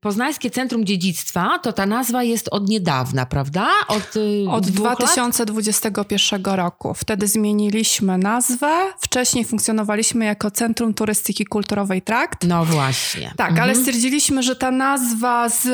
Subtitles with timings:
[0.00, 3.68] Poznańskie Centrum Dziedzictwa, to ta nazwa jest od niedawna, prawda?
[3.88, 6.56] Od, y, od 2021 lat?
[6.56, 6.94] roku.
[6.94, 8.92] Wtedy zmieniliśmy nazwę.
[8.98, 12.44] Wcześniej funkcjonowaliśmy jako Centrum Turystyki Kulturowej Trakt.
[12.46, 13.32] No właśnie.
[13.36, 13.62] Tak, mhm.
[13.64, 15.66] ale stwierdziliśmy, że ta nazwa z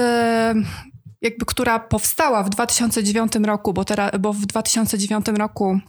[1.23, 5.81] jakby, która powstała w 2009 roku, bo, teraz, bo w 2009 roku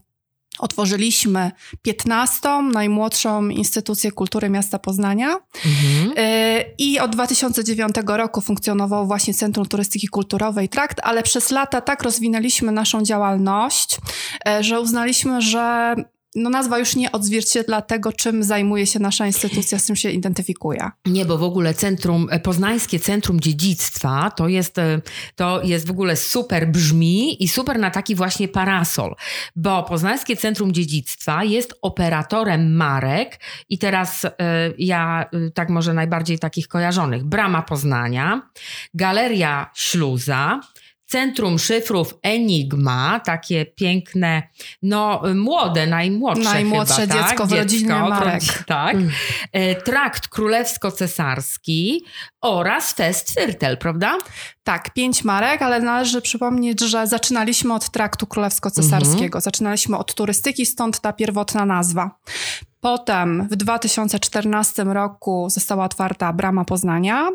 [0.59, 1.51] Otworzyliśmy
[1.81, 2.49] 15.
[2.73, 6.17] najmłodszą instytucję kultury miasta Poznania mhm.
[6.17, 12.03] Y, i od 2009 roku funkcjonowało właśnie Centrum Turystyki Kulturowej Trakt, ale przez lata tak
[12.03, 13.97] rozwinęliśmy naszą działalność,
[14.59, 15.95] y, że uznaliśmy, że
[16.35, 20.89] no nazwa już nie odzwierciedla tego, czym zajmuje się nasza instytucja, z czym się identyfikuje.
[21.05, 25.01] Nie, bo w ogóle Centrum, e, Poznańskie Centrum Dziedzictwa to jest, e,
[25.35, 29.15] to jest w ogóle super brzmi i super na taki właśnie parasol,
[29.55, 33.39] bo Poznańskie Centrum Dziedzictwa jest operatorem marek
[33.69, 34.29] i teraz y,
[34.77, 37.23] ja tak może najbardziej takich kojarzonych.
[37.23, 38.49] Brama Poznania,
[38.93, 40.59] Galeria Śluza,
[41.15, 44.43] Centrum Szyfrów Enigma, takie piękne,
[44.81, 47.47] no młode, najmłodsze Najmłodsze chyba, dziecko tak?
[47.47, 48.41] w rodzinie Marek.
[48.67, 48.95] Tak.
[48.95, 49.11] Mm.
[49.51, 52.01] E, trakt królewsko-cesarski
[52.41, 54.17] oraz Fest Firtel, prawda?
[54.63, 59.25] Tak, pięć marek, ale należy przypomnieć, że zaczynaliśmy od traktu królewsko-cesarskiego.
[59.25, 59.41] Mhm.
[59.41, 62.19] Zaczynaliśmy od turystyki, stąd ta pierwotna nazwa.
[62.79, 67.29] Potem w 2014 roku została otwarta Brama Poznania,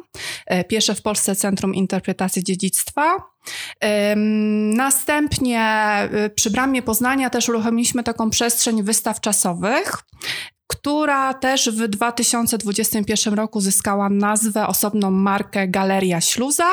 [0.47, 3.30] e, pierwsze w Polsce Centrum Interpretacji Dziedzictwa.
[4.77, 9.93] Następnie e, przy Bramie Poznania też uruchomiliśmy taką przestrzeń wystaw czasowych,
[10.67, 16.71] która też w 2021 roku zyskała nazwę, osobną markę Galeria Śluza.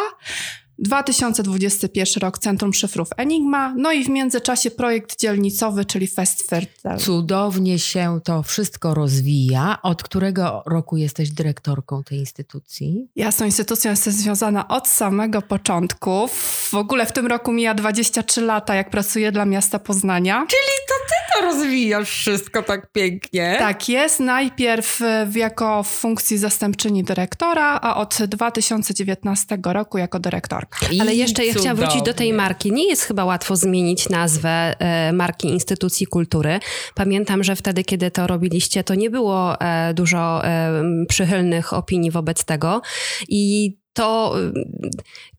[0.80, 6.98] 2021 rok Centrum Szyfrów Enigma, no i w międzyczasie projekt dzielnicowy, czyli Fest Fertel.
[6.98, 9.78] Cudownie się to wszystko rozwija.
[9.84, 13.08] Od którego roku jesteś dyrektorką tej instytucji?
[13.16, 16.28] Ja z tą instytucją jestem związana od samego początku.
[16.70, 20.46] W ogóle w tym roku mija 23 lata, jak pracuję dla miasta Poznania.
[20.50, 23.56] Czyli to ty to rozwijasz wszystko tak pięknie.
[23.60, 24.20] Tak jest.
[24.20, 25.00] Najpierw
[25.36, 30.67] jako w funkcji zastępczyni dyrektora, a od 2019 roku jako dyrektor.
[31.02, 32.72] Ale jeszcze ja chciałam wrócić do tej marki.
[32.72, 36.60] Nie jest chyba łatwo zmienić nazwę e, marki Instytucji Kultury.
[36.96, 42.46] Pamiętam, że wtedy, kiedy to robiliście, to nie było e, dużo e, przychylnych opinii wobec
[42.46, 42.82] tego.
[43.30, 44.36] I to,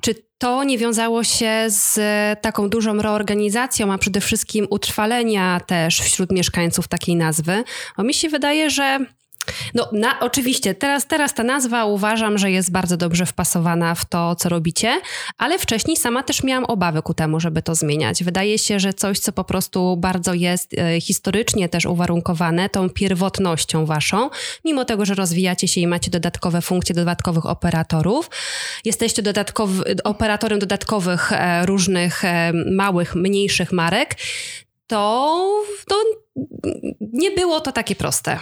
[0.03, 2.01] czy to nie wiązało się z
[2.41, 7.65] taką dużą reorganizacją, a przede wszystkim utrwalenia też wśród mieszkańców takiej nazwy?
[7.97, 8.99] Bo mi się wydaje, że
[9.75, 14.37] no, na, oczywiście, teraz, teraz ta nazwa uważam, że jest bardzo dobrze wpasowana w to,
[14.37, 15.01] co robicie,
[15.39, 18.25] ale wcześniej sama też miałam obawy ku temu, żeby to zmieniać.
[18.25, 23.87] Wydaje się, że coś, co po prostu bardzo jest e, historycznie też uwarunkowane tą pierwotnością
[23.87, 24.31] waszą,
[24.65, 28.31] mimo tego, że rozwijacie się i macie dodatkowe funkcje, dodatkowych operatorów,
[28.85, 29.23] jesteście
[30.05, 34.17] operatorem dodatkowych e, różnych e, małych, mniejszych marek,
[34.87, 35.95] to, to
[37.01, 38.39] nie było to takie proste.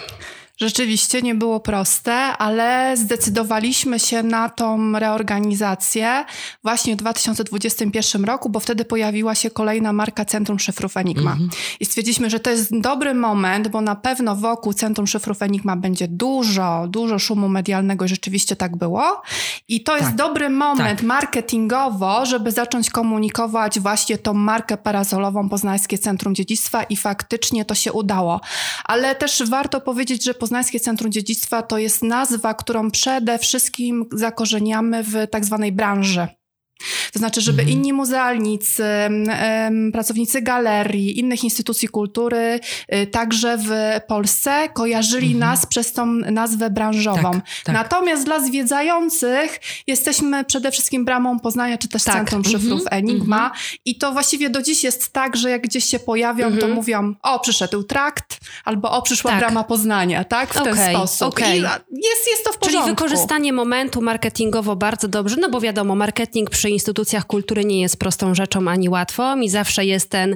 [0.57, 6.25] Rzeczywiście nie było proste, ale zdecydowaliśmy się na tą reorganizację
[6.63, 11.31] właśnie w 2021 roku, bo wtedy pojawiła się kolejna marka Centrum Szyfrów Enigma.
[11.31, 11.49] Mhm.
[11.79, 16.07] I stwierdziliśmy, że to jest dobry moment, bo na pewno wokół Centrum Szyfrów Enigma będzie
[16.07, 19.21] dużo, dużo szumu medialnego i rzeczywiście tak było.
[19.67, 20.15] I to jest tak.
[20.15, 21.07] dobry moment tak.
[21.07, 27.93] marketingowo, żeby zacząć komunikować właśnie tą markę parasolową Poznańskie Centrum Dziedzictwa i faktycznie to się
[27.93, 28.41] udało.
[28.85, 35.03] Ale też warto powiedzieć, że Poznańskie Centrum Dziedzictwa to jest nazwa, którą przede wszystkim zakorzeniamy
[35.03, 36.27] w tak zwanej branży.
[37.17, 37.77] To znaczy, żeby mhm.
[37.77, 38.83] inni muzealnicy,
[39.93, 42.59] pracownicy galerii, innych instytucji kultury,
[42.93, 43.71] y, także w
[44.07, 45.39] Polsce kojarzyli mhm.
[45.39, 47.31] nas przez tą nazwę branżową.
[47.31, 47.75] Tak, tak.
[47.75, 52.15] Natomiast dla zwiedzających jesteśmy przede wszystkim bramą Poznania, czy też tak.
[52.15, 52.87] Centrum Szyfrów mhm.
[53.03, 53.43] Enigma.
[53.43, 53.61] Mhm.
[53.85, 56.73] I to właściwie do dziś jest tak, że jak gdzieś się pojawią, to mhm.
[56.73, 59.39] mówią, o, przyszedł trakt, albo o, przyszła tak.
[59.39, 60.53] brama Poznania, tak?
[60.53, 61.27] W okay, ten sposób.
[61.27, 61.57] Okay.
[61.57, 62.83] I jest, jest to w porządku.
[62.83, 66.69] Czyli wykorzystanie momentu marketingowo bardzo dobrze, no bo wiadomo, marketing przy
[67.07, 70.35] instytucjach kultury nie jest prostą rzeczą ani łatwą i zawsze jest ten,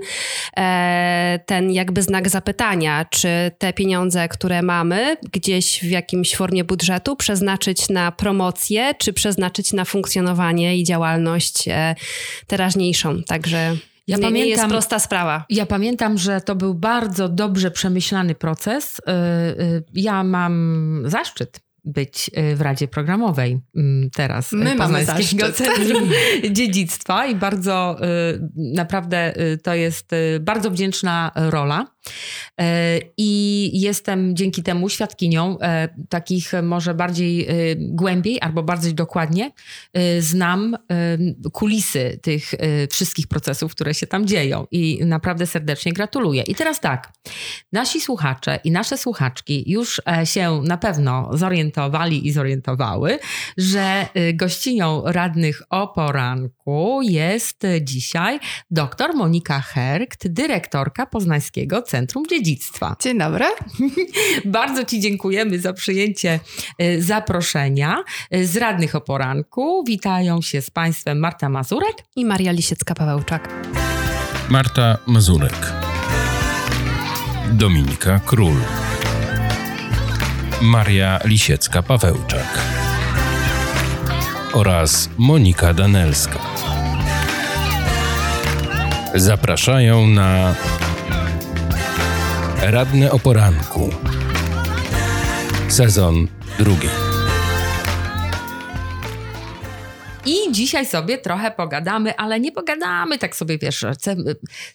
[0.58, 7.16] e, ten jakby znak zapytania, czy te pieniądze, które mamy gdzieś w jakimś formie budżetu
[7.16, 11.96] przeznaczyć na promocję, czy przeznaczyć na funkcjonowanie i działalność e,
[12.48, 13.24] teraźniejszą.
[13.24, 13.58] Także
[14.08, 15.46] ja nie, pamiętam, nie jest prosta sprawa.
[15.50, 19.00] Ja pamiętam, że to był bardzo dobrze przemyślany proces.
[19.00, 26.10] Y, ja mam zaszczyt być y, w Radzie Programowej mm, teraz My Poznańskiego Centrum
[26.52, 27.98] Dziedzictwa i bardzo
[28.36, 31.88] y, naprawdę y, to jest bardzo wdzięczna rola.
[33.18, 35.58] I jestem dzięki temu świadkinią
[36.10, 39.52] takich może bardziej głębiej albo bardziej dokładnie
[40.20, 40.78] znam
[41.54, 42.52] kulisy tych
[42.90, 46.44] wszystkich procesów, które się tam dzieją i naprawdę serdecznie gratuluję.
[46.44, 47.14] I teraz tak,
[47.72, 53.20] nasi słuchacze i nasze słuchaczki już się na pewno zorientowali i zorientowały,
[53.58, 58.40] że gościnią radnych o poranku jest dzisiaj
[58.72, 62.96] dr Monika Herkt, dyrektorka Poznańskiego Centrum Dziedzictwa.
[63.02, 63.46] Dzień dobry.
[64.46, 66.40] Bardzo Ci dziękujemy za przyjęcie
[66.78, 68.04] e, zaproszenia.
[68.32, 73.40] E, z radnych o poranku witają się z Państwem Marta Mazurek i Maria Lisiecka-Pawełczak.
[74.50, 75.74] Marta Mazurek.
[77.52, 78.56] Dominika Król.
[80.62, 82.60] Maria Lisiecka-Pawełczak
[84.54, 86.40] oraz Monika Danelska.
[89.16, 90.56] Zapraszają na
[92.62, 93.90] Radne o poranku.
[95.70, 96.28] Sezon
[96.58, 96.88] drugi.
[100.26, 103.86] I dzisiaj sobie trochę pogadamy, ale nie pogadamy tak sobie, wiesz,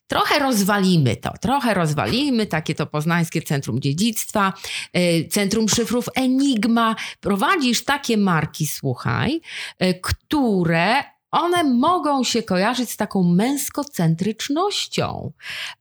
[0.06, 4.52] trochę rozwalimy to, trochę rozwalimy takie to Poznańskie Centrum Dziedzictwa,
[4.92, 6.96] e, Centrum Szyfrów Enigma.
[7.20, 9.40] Prowadzisz takie marki, słuchaj,
[9.78, 15.32] e, które one mogą się kojarzyć z taką męskocentrycznością.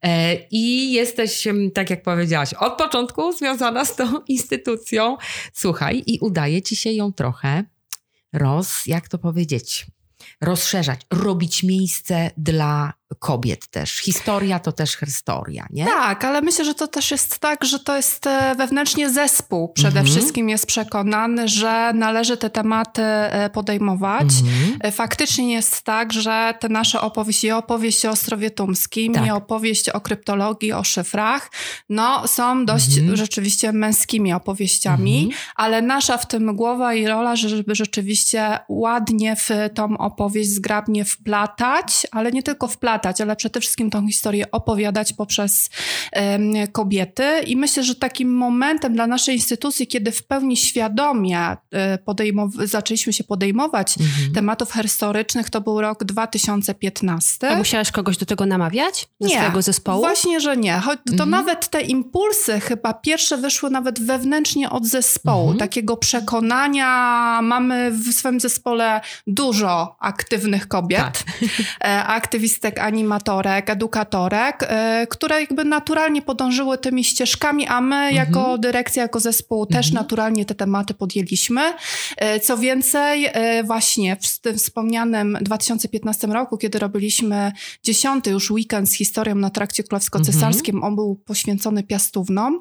[0.01, 5.17] E, I jesteś, tak jak powiedziałaś, od początku związana z tą instytucją.
[5.53, 7.63] Słuchaj, i udaje ci się ją trochę
[8.33, 9.85] roz, jak to powiedzieć,
[10.41, 13.91] rozszerzać, robić miejsce dla kobiet też.
[13.91, 15.85] Historia to też historia, nie?
[15.85, 19.99] Tak, ale myślę, że to też jest tak, że to jest e, wewnętrznie zespół przede
[19.99, 20.05] mhm.
[20.07, 24.27] wszystkim jest przekonany, że należy te tematy e, podejmować.
[24.41, 24.79] Mhm.
[24.81, 29.27] E, faktycznie jest tak, że te nasze opowieści, i opowieść o Ostrowie Tumskim, tak.
[29.27, 31.51] i opowieść o kryptologii, o szyfrach,
[31.89, 33.17] no są dość mhm.
[33.17, 39.97] rzeczywiście męskimi opowieściami, ale nasza w tym głowa i rola, żeby rzeczywiście ładnie w tą
[39.97, 45.69] opowieść zgrabnie wplatać, ale nie tylko wplatać, ale przede wszystkim tą historię opowiadać poprzez
[46.71, 47.23] kobiety.
[47.47, 51.57] I myślę, że takim momentem dla naszej instytucji, kiedy w pełni świadomie e,
[51.97, 54.33] podejmow- zaczęliśmy się podejmować mhm.
[54.33, 57.49] tematów historycznych, to był rok 2015.
[57.49, 59.07] A musiałaś kogoś do tego namawiać?
[59.21, 59.99] Do nie, swojego zespołu?
[60.01, 60.81] Właśnie, że nie.
[61.05, 61.29] To mhm.
[61.29, 65.41] nawet te impulsy chyba pierwsze wyszły nawet wewnętrznie od zespołu.
[65.41, 65.59] Mhm.
[65.59, 66.85] Takiego przekonania
[67.41, 71.23] mamy w swoim zespole dużo aktywnych kobiet, tak.
[71.83, 78.15] E, aktywistek animatorek, edukatorek, y, które jakby naturalnie podążyły tymi ścieżkami, a my mhm.
[78.15, 79.83] jako dyrekcja, jako zespół mhm.
[79.83, 81.61] też naturalnie te tematy podjęliśmy.
[82.35, 87.51] Y, co więcej, y, właśnie w tym wspomnianym 2015 roku, kiedy robiliśmy
[87.83, 90.83] dziesiąty już weekend z historią na trakcie królewsko-cesarskim, mhm.
[90.83, 92.59] on był poświęcony piastównom,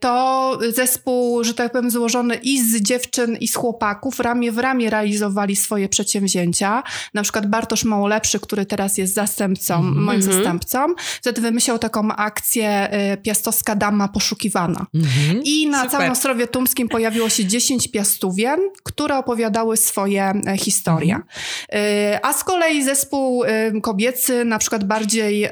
[0.00, 4.90] to zespół, że tak powiem, złożony i z dziewczyn, i z chłopaków, ramię w ramię
[4.90, 6.82] realizowali swoje przedsięwzięcia.
[7.14, 9.96] Na przykład Bartosz Małolepszy, który teraz jest zastępcą, mm -hmm.
[9.96, 10.36] moim mhm.
[10.36, 10.78] zastępcą,
[11.20, 14.86] wtedy wymyślał taką akcję y, Piastowska Dama Poszukiwana.
[14.94, 15.40] Mm -hmm.
[15.44, 15.90] I na Super.
[15.90, 21.14] całym Ostrowie Tumskim pojawiło się 10 piastówien, które opowiadały swoje e, historie.
[21.14, 22.18] Mm -hmm.
[22.22, 25.48] A z kolei zespół y, kobiecy na przykład bardziej,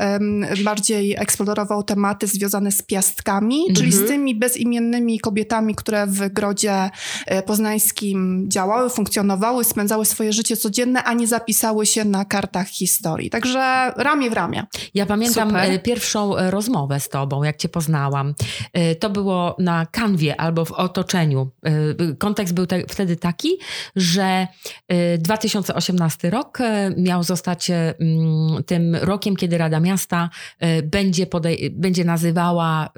[0.65, 4.13] bardziej eksplorował tematy związane z piastkami, czyli z mhm.
[4.13, 6.91] tymi bezimiennymi kobietami, które w grodzie
[7.47, 13.31] poznańskim działały, funkcjonowały, spędzały swoje życie codzienne, a nie zapisały się na kartach historii.
[13.31, 14.67] Także że ramię w ramię.
[14.95, 15.71] Ja pamiętam Super.
[15.71, 18.35] E, pierwszą e, rozmowę z tobą, jak cię poznałam.
[18.73, 21.51] E, to było na kanwie albo w otoczeniu.
[22.19, 23.59] Kontekst był te, wtedy taki,
[23.97, 24.47] że
[25.19, 26.59] 2018 rok
[26.97, 27.71] miał zostać
[28.67, 30.31] tym rokiem, kiedy Rada Miasta
[30.83, 32.89] będzie, podej- będzie nazywała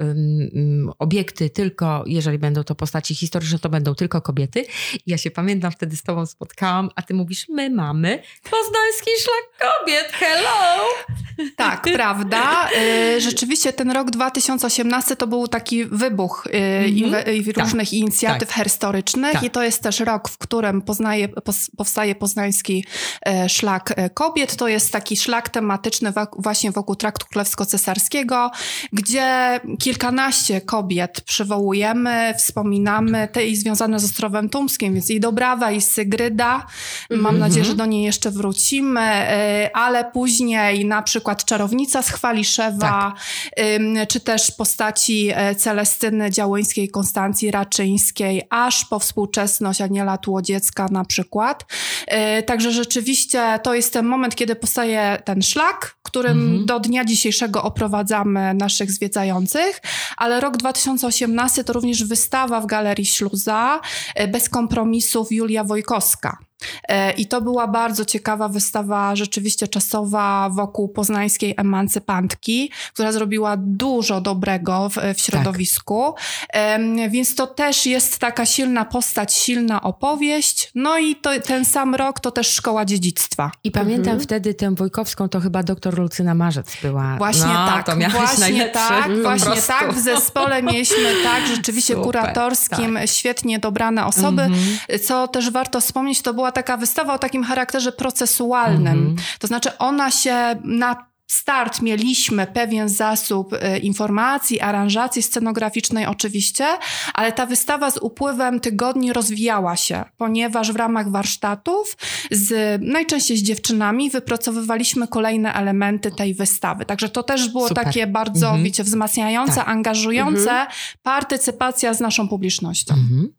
[0.99, 4.65] obiekty tylko, jeżeli będą to postaci historyczne, to będą tylko kobiety.
[5.07, 10.11] Ja się pamiętam, wtedy z tobą spotkałam, a ty mówisz, my mamy Poznański Szlak Kobiet,
[10.11, 10.46] hello!
[10.47, 11.07] Hello!
[11.55, 12.69] Tak, prawda.
[13.15, 17.57] Y, rzeczywiście ten rok 2018 to był taki wybuch mm -hmm.
[17.57, 18.63] różnych tak, inicjatyw tak.
[18.63, 19.43] historycznych tak.
[19.43, 21.29] i to jest też rok, w którym poznaje,
[21.77, 22.85] powstaje poznański
[23.25, 24.55] e, szlak e, kobiet.
[24.55, 28.49] To jest taki szlak tematyczny właśnie wokół traktu królewsko-cesarskiego,
[28.93, 35.81] gdzie kilkanaście kobiet przywołujemy, wspominamy, te i związane z Ostrowem Tumskim, więc i Dobrawa, i
[35.81, 36.65] Sygryda.
[37.09, 42.09] Mam nadzieję, że do niej jeszcze wrócimy, e, ale później później na przykład Czarownica z
[42.09, 44.07] Chwaliszewa, tak.
[44.07, 51.65] czy też postaci e, Celestyny Działońskiej, Konstancji Raczyńskiej, aż po współczesność Aniela Tłodziecka na przykład.
[52.07, 56.65] E, także rzeczywiście to jest ten moment, kiedy powstaje ten szlak, którym mhm.
[56.65, 59.81] do dnia dzisiejszego oprowadzamy naszych zwiedzających,
[60.17, 63.79] ale rok 2018 to również wystawa w Galerii Śluza
[64.15, 66.46] e, bez kompromisów Julia Wojkowska.
[66.87, 74.21] E, I to była bardzo ciekawa wystawa, rzeczywiście czasowa wokół poznańskiej emancypantki, która zrobiła dużo
[74.21, 76.13] dobrego w, w środowisku.
[76.53, 76.81] Tak.
[77.09, 80.71] Więc to też jest taka silna postać, silna opowieść.
[80.75, 83.51] No i to, ten sam rok to też szkoła dziedzictwa.
[83.63, 84.19] I pamiętam mhm.
[84.19, 87.17] wtedy tę Wojkowską, to chyba doktor Lucyna Marzec była.
[87.17, 89.93] Właśnie no, tak, to właśnie tak, właśnie tak.
[89.93, 93.09] W zespole mieliśmy tak, rzeczywiście Super, kuratorskim, tak.
[93.09, 94.41] świetnie dobrane osoby.
[94.41, 94.99] Mhm.
[95.05, 98.87] Co też warto wspomnieć, to była była taka wystawa o takim charakterze procesualnym.
[98.87, 99.21] Mm -hmm.
[99.39, 106.65] To znaczy ona się na start mieliśmy pewien zasób y, informacji, aranżacji scenograficznej oczywiście,
[107.13, 111.97] ale ta wystawa z upływem tygodni rozwijała się, ponieważ w ramach warsztatów
[112.31, 116.85] z, najczęściej z dziewczynami wypracowywaliśmy kolejne elementy tej wystawy.
[116.85, 117.83] Także to też było Super.
[117.85, 118.63] takie bardzo, mhm.
[118.63, 119.67] wiecie, wzmacniające, tak.
[119.67, 120.67] angażujące, mhm.
[121.03, 122.93] partycypacja z naszą publicznością.
[122.93, 123.36] Mhm.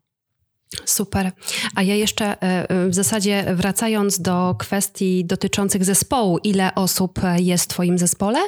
[0.85, 1.33] Super.
[1.75, 7.65] A ja jeszcze e, e, w zasadzie wracając do kwestii dotyczących zespołu, ile osób jest
[7.65, 8.39] w Twoim zespole?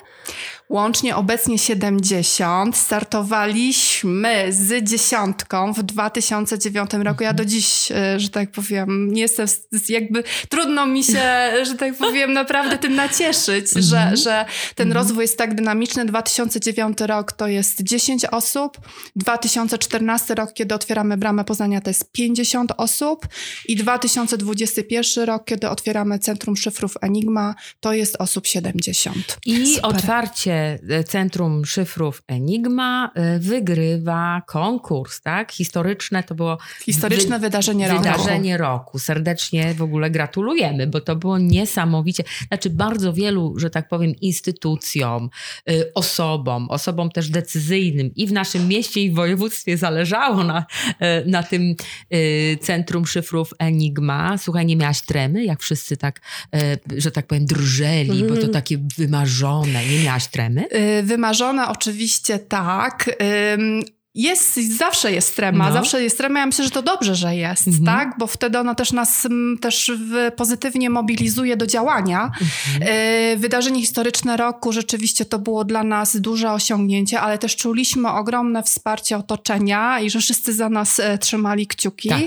[0.70, 2.76] Łącznie obecnie 70.
[2.76, 7.22] Startowaliśmy z dziesiątką w 2009 roku.
[7.22, 9.46] Ja do dziś, e, że tak powiem, nie jestem,
[9.88, 14.16] jakby trudno mi się, że tak powiem, naprawdę tym nacieszyć, że, mhm.
[14.16, 15.04] że ten mhm.
[15.04, 16.04] rozwój jest tak dynamiczny.
[16.04, 18.78] 2009 rok to jest 10 osób.
[19.16, 23.28] 2014 rok, kiedy otwieramy bramę Poznania, to jest 50 osób.
[23.68, 29.38] I 2021 rok, kiedy otwieramy Centrum Szyfrów Enigma, to jest osób 70.
[29.46, 29.90] I Super.
[29.96, 35.52] otwarcie E, Centrum Szyfrów Enigma e, wygrywa konkurs, tak?
[35.52, 36.58] Historyczne to było...
[36.84, 38.02] Historyczne wy wydarzenie roku.
[38.02, 38.98] Wydarzenie roku.
[38.98, 42.24] Serdecznie w ogóle gratulujemy, bo to było niesamowicie...
[42.48, 45.30] Znaczy bardzo wielu, że tak powiem, instytucjom,
[45.68, 50.64] e, osobom, osobom też decyzyjnym i w naszym mieście i w województwie zależało na,
[51.26, 51.74] na tym
[52.60, 54.38] Centrum Szyfrów Enigma.
[54.38, 56.20] Słuchaj, nie miałaś tremy, jak wszyscy tak,
[56.96, 58.22] że tak powiem, drżeli, mm.
[58.22, 58.52] bo to mhm.
[58.52, 59.86] takie wymarzone.
[59.86, 60.49] Nie miałaś tremy?
[60.58, 63.10] Y, wymarzona oczywiście tak.
[64.14, 65.72] Jest, zawsze jest trema, no.
[65.72, 66.40] zawsze jest trema.
[66.40, 67.84] Ja myślę, że to dobrze, że jest, mhm.
[67.84, 68.18] tak?
[68.18, 69.28] Bo wtedy ona też nas
[69.60, 69.92] też
[70.36, 72.24] pozytywnie mobilizuje do działania.
[72.24, 72.92] Mhm.
[73.34, 78.62] Y, wydarzenie historyczne roku rzeczywiście to było dla nas duże osiągnięcie, ale też czuliśmy ogromne
[78.62, 82.08] wsparcie otoczenia i że wszyscy za nas e, trzymali kciuki.
[82.08, 82.20] Tak.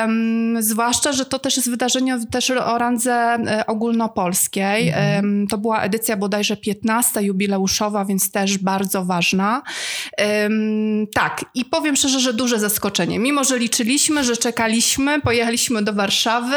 [0.00, 4.88] Um, zwłaszcza, że to też jest wydarzenie też o randze e, ogólnopolskiej.
[4.88, 5.24] Mhm.
[5.24, 9.62] Um, to była edycja bodajże 15 jubileuszowa, więc też bardzo ważna.
[10.18, 13.18] Um, tak, i powiem szczerze, że duże zaskoczenie.
[13.18, 16.56] Mimo, że liczyliśmy, że czekaliśmy, pojechaliśmy do Warszawy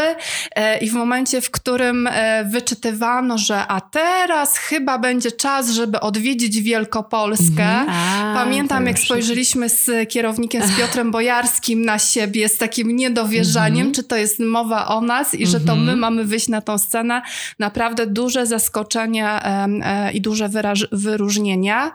[0.56, 6.00] e, i w momencie, w którym e, wyczytywano, że a teraz chyba będzie czas, żeby
[6.00, 7.64] odwiedzić Wielkopolskę.
[7.64, 7.90] Mhm.
[7.90, 13.94] A, Pamiętam, jak spojrzeliśmy z kierownikiem, z Piotrem Bojarskim na siebie z takim niedowierzaniem, mhm.
[13.94, 16.00] czy to jest mowa o nas i że to my mhm.
[16.00, 17.22] mamy wyjść na tą scenę.
[17.60, 20.50] Naprawdę duże zaskoczenie e, i duże
[20.92, 21.92] wyróżnienia.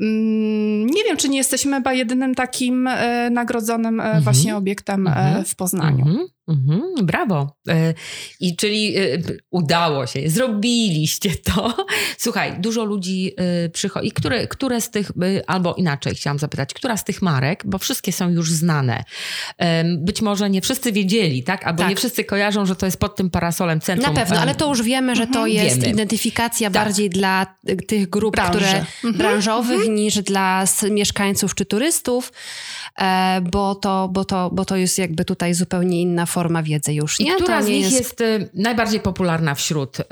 [0.00, 4.22] Mm, nie wiem, czy nie jesteśmy chyba jedynym takim e, nagrodzonym e, mhm.
[4.22, 5.44] właśnie obiektem e, mhm.
[5.44, 6.06] w Poznaniu.
[6.06, 6.26] Mhm.
[6.48, 7.56] Mhm, brawo.
[7.68, 7.94] E,
[8.40, 9.02] I czyli e,
[9.50, 11.86] udało się, zrobiliście to.
[12.18, 14.10] Słuchaj, dużo ludzi e, przychodzi.
[14.10, 15.10] Które, które z tych,
[15.46, 19.04] albo inaczej chciałam zapytać, która z tych marek, bo wszystkie są już znane.
[19.98, 21.66] Być może nie wszyscy wiedzieli, tak?
[21.66, 21.90] Albo tak.
[21.90, 24.14] nie wszyscy kojarzą, że to jest pod tym parasolem centrum.
[24.14, 25.92] Na pewno, ale to już wiemy, że to mhm, jest wiemy.
[25.92, 26.84] identyfikacja tak.
[26.84, 27.46] bardziej dla
[27.86, 28.58] tych grup, Branży.
[28.58, 29.14] które mhm.
[29.14, 29.94] branżowych mhm.
[29.94, 32.32] niż dla mieszkańców czy turystów,
[33.52, 37.18] bo to, bo, to, bo to jest jakby tutaj zupełnie inna forma wiedzy już.
[37.18, 37.32] Nie?
[37.32, 37.98] I która to z nich jest...
[37.98, 40.04] jest y, najbardziej popularna wśród y,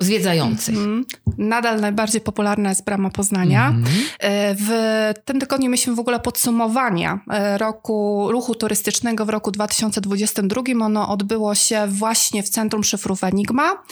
[0.00, 0.76] zwiedzających?
[0.76, 1.32] Mm -hmm.
[1.38, 3.68] Nadal najbardziej popularna jest Brama Poznania.
[3.68, 4.56] Mm -hmm.
[4.58, 7.20] W tym tygodniu mieliśmy w ogóle podsumowania
[7.54, 10.62] y, roku ruchu turystycznego w roku 2022.
[10.80, 13.82] Ono odbyło się właśnie w Centrum Szyfrów Enigma.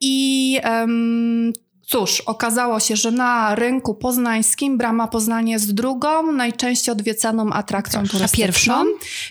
[0.00, 0.60] I
[1.88, 8.12] Cóż, okazało się, że na rynku poznańskim Brama Poznanie jest drugą, najczęściej odwiedzaną atrakcją Proszę.
[8.12, 8.44] turystyczną.
[8.44, 8.84] A pierwszą?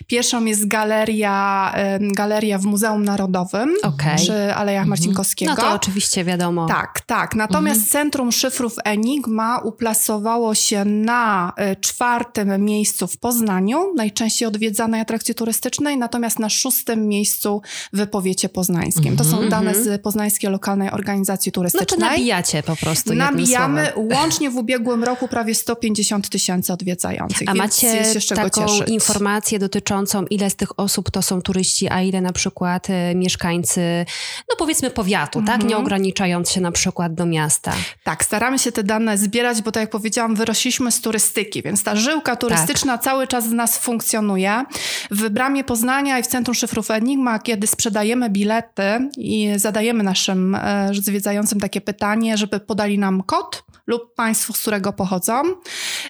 [0.06, 4.16] Pierwszą jest galeria, galeria w Muzeum Narodowym okay.
[4.16, 4.88] przy Alejach mhm.
[4.88, 5.50] Marcinkowskiego.
[5.50, 6.66] No to oczywiście wiadomo.
[6.66, 7.34] Tak, tak.
[7.34, 7.90] Natomiast mhm.
[7.90, 15.96] Centrum Szyfrów Enigma uplasowało się na e, czwartym miejscu w Poznaniu, najczęściej odwiedzanej atrakcji turystycznej,
[15.96, 19.16] natomiast na szóstym miejscu w powiecie poznańskim.
[19.16, 19.50] To są mhm.
[19.50, 22.00] dane z Poznańskiej Lokalnej Organizacji Turystycznej.
[22.00, 23.14] No nabijacie po prostu.
[23.14, 27.48] Nabijamy łącznie w ubiegłym roku prawie 150 tysięcy odwiedzających.
[27.48, 28.88] A macie taką cieszyć.
[28.88, 34.06] informację dotyczącą, ile z tych osób to są turyści, a ile na przykład e, mieszkańcy,
[34.50, 35.40] no powiedzmy powiatu, tak?
[35.40, 35.60] mhm.
[35.60, 35.68] tak?
[35.70, 37.72] Nie ograniczając się na przykład do miasta.
[38.04, 41.96] Tak, staramy się te dane zbierać, bo tak jak powiedziałam, wyrośliśmy z turystyki, więc ta
[41.96, 43.04] żyłka turystyczna tak.
[43.04, 44.64] cały czas w nas funkcjonuje.
[45.10, 48.82] W Bramie Poznania i w Centrum Szyfrów Enigma, kiedy sprzedajemy bilety
[49.16, 54.92] i zadajemy naszym e, zwiedzającym takie pytanie, żeby podali nam kod lub państwo, z którego
[54.92, 55.42] pochodzą.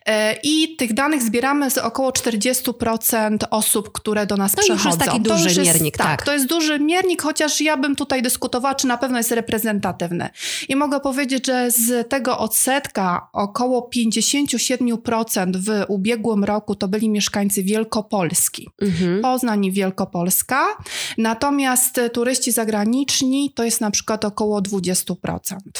[0.06, 4.83] E, I tych danych zbieramy z około 40% osób, które do nas to przychodzą.
[4.83, 6.23] To już jest taki duży jest, miernik, tak, tak.
[6.23, 10.28] To jest duży miernik, chociaż ja bym tutaj dyskutowała, czy na pewno jest reprezentatywny.
[10.68, 17.62] I mogę powiedzieć, że z tego odsetka około 57% w ubiegłym roku to byli mieszkańcy
[17.62, 18.68] Wielkopolski.
[18.83, 19.23] Mhm.
[19.23, 20.66] Poznań i Wielkopolska.
[21.18, 25.14] Natomiast turyści zagraniczni to jest na przykład około 20%.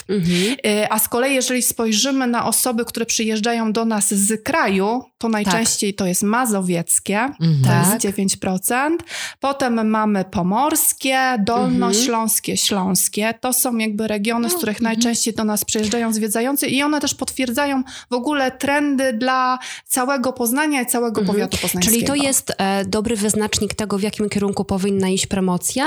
[0.09, 0.55] Mhm.
[0.65, 1.86] E, a z kolei, jeżeli spojrzymy
[2.27, 5.99] na osoby, które przyjeżdżają do nas z kraju, to najczęściej tak.
[5.99, 7.61] to jest mazowieckie, mhm.
[7.63, 8.67] to jest 9%.
[8.67, 9.07] Tak.
[9.39, 12.65] Potem mamy pomorskie, dolnośląskie, mhm.
[12.67, 13.33] śląskie.
[13.41, 14.93] To są jakby regiony, z których mhm.
[14.93, 20.81] najczęściej do nas przyjeżdżają zwiedzający i one też potwierdzają w ogóle trendy dla całego Poznania
[20.81, 21.35] i całego mhm.
[21.35, 21.95] powiatu poznańskiego.
[21.95, 25.85] Czyli to jest e, dobry wyznacznik tego, w jakim kierunku powinna iść promocja?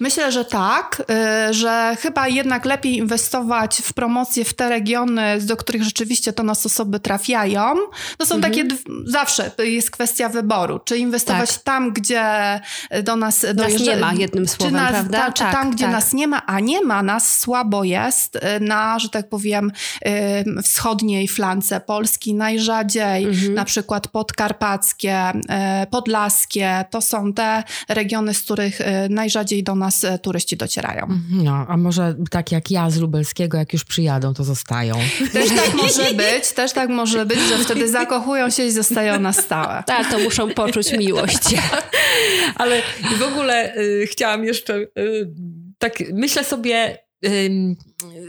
[0.00, 1.02] Myślę, że tak,
[1.50, 6.42] y, że chyba jednak lepiej inwestować w promocję w te regiony, do których rzeczywiście to
[6.42, 7.74] nas osoby trafiają.
[8.18, 8.52] To są mhm.
[9.06, 11.62] Zawsze jest kwestia wyboru, czy inwestować tak.
[11.62, 12.60] tam, gdzie
[13.02, 13.84] do nas dojeżdża.
[13.84, 15.18] Nas nie ma, jednym słowem, czy nas, prawda?
[15.18, 15.92] Ta, czy tak, tam, gdzie tak.
[15.92, 19.72] nas nie ma, a nie ma nas, słabo jest y, na, że tak powiem,
[20.62, 23.54] wschodniej flance Polski najrzadziej, mhm.
[23.54, 25.32] na przykład podkarpackie,
[25.90, 28.78] podlaskie, to są te regiony, z których
[29.10, 31.02] najrzadziej do nas e, turyści docierają.
[31.02, 34.94] Mhm, no, a może tak jak ja z Lubelskiego, jak już przyjadą, to zostają.
[35.32, 39.32] Też tak może być, też tak może być, że wtedy zakochują się i zostają na
[39.32, 39.82] stałe.
[39.92, 41.38] Tak, to muszą poczuć miłość.
[42.56, 42.82] Ale
[43.18, 45.30] w ogóle y, chciałam jeszcze, y,
[45.78, 46.98] tak myślę sobie,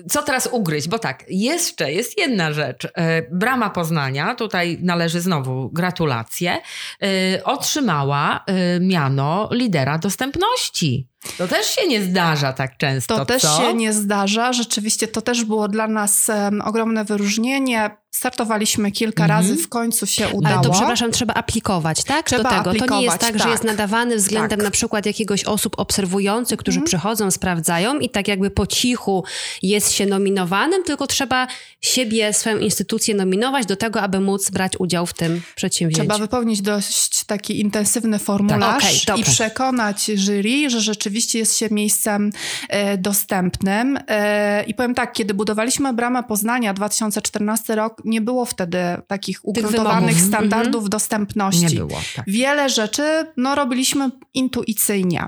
[0.10, 0.88] co teraz ugryźć?
[0.88, 2.88] Bo tak, jeszcze jest jedna rzecz.
[2.96, 6.58] E, Brama Poznania, tutaj należy znowu gratulacje,
[7.02, 11.08] e, otrzymała e, miano lidera dostępności.
[11.38, 13.18] To też się nie zdarza tak często.
[13.18, 13.58] To też co?
[13.58, 14.54] się nie zdarza.
[14.54, 18.03] Rzeczywiście to też było dla nas um, ogromne wyróżnienie.
[18.14, 19.42] Startowaliśmy kilka mhm.
[19.42, 20.56] razy, w końcu się udało.
[20.56, 22.26] Ale to, przepraszam, trzeba aplikować, tak?
[22.26, 22.70] Trzeba Do tego.
[22.70, 24.64] Aplikować, to nie jest tak, tak, że jest nadawany względem tak.
[24.66, 26.86] na przykład jakiegoś osób obserwujących, którzy mhm.
[26.88, 29.24] przychodzą, sprawdzają i tak jakby po cichu
[29.62, 31.48] jest się nominowanym, tylko trzeba
[31.82, 36.10] siebie, swoją instytucję nominować do tego, aby móc brać udział w tym przedsięwzięciu.
[36.10, 39.16] Trzeba wypełnić dość taki intensywny formularz tak.
[39.16, 42.32] okay, i przekonać jury, że rzeczywiście jest się miejscem
[42.70, 44.00] e, dostępnym.
[44.08, 50.22] E, I powiem tak, kiedy budowaliśmy bramę Poznania 2014 rok, nie było wtedy takich ugruntowanych
[50.22, 50.90] standardów mm -hmm.
[50.90, 51.62] dostępności.
[51.62, 52.02] Nie było.
[52.16, 52.26] Tak.
[52.28, 53.04] Wiele rzeczy
[53.38, 55.28] no, robiliśmy intuicyjnie.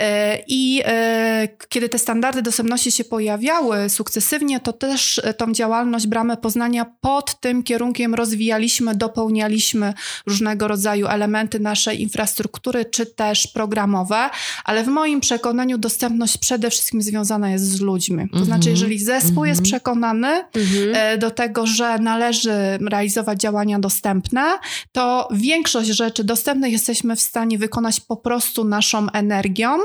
[0.00, 0.82] E, I
[1.68, 7.62] kiedy te standardy dostępności się pojawiały sukcesywnie, to też tą działalność Bramy Poznania pod tym
[7.62, 9.94] kierunkiem rozwijaliśmy, dopełnialiśmy
[10.26, 14.30] różnego rodzaju elementy naszej infrastruktury, czy też programowe,
[14.64, 18.28] ale w moim przekonaniu dostępność przede wszystkim związana jest z ludźmi.
[18.32, 18.70] To znaczy, mhm.
[18.70, 19.64] jeżeli zespół jest mhm.
[19.64, 21.18] przekonany mhm.
[21.18, 22.52] do tego, że należy
[22.90, 24.58] realizować działania dostępne,
[24.92, 29.78] to większość rzeczy dostępnych jesteśmy w stanie wykonać po prostu naszą energią.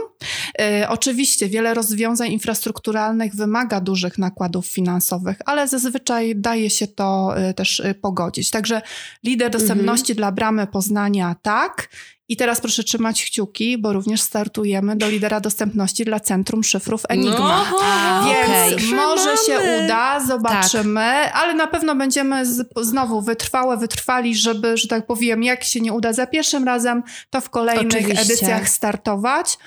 [0.59, 7.53] E, oczywiście wiele rozwiązań infrastrukturalnych wymaga dużych nakładów finansowych, ale zazwyczaj daje się to e,
[7.53, 8.49] też e, pogodzić.
[8.49, 8.81] Także
[9.23, 10.17] lider dostępności mhm.
[10.17, 11.89] dla bramy Poznania tak,
[12.29, 17.65] i teraz proszę trzymać kciuki, bo również startujemy do lidera dostępności dla Centrum Szyfrów Enigma.
[17.71, 17.77] No,
[18.25, 18.95] Więc okay.
[18.95, 21.35] może się uda, zobaczymy, tak.
[21.35, 25.93] ale na pewno będziemy z, znowu wytrwałe, wytrwali, żeby, że tak powiem, jak się nie
[25.93, 28.21] uda za pierwszym razem, to w kolejnych Oczywiście.
[28.21, 29.57] edycjach startować.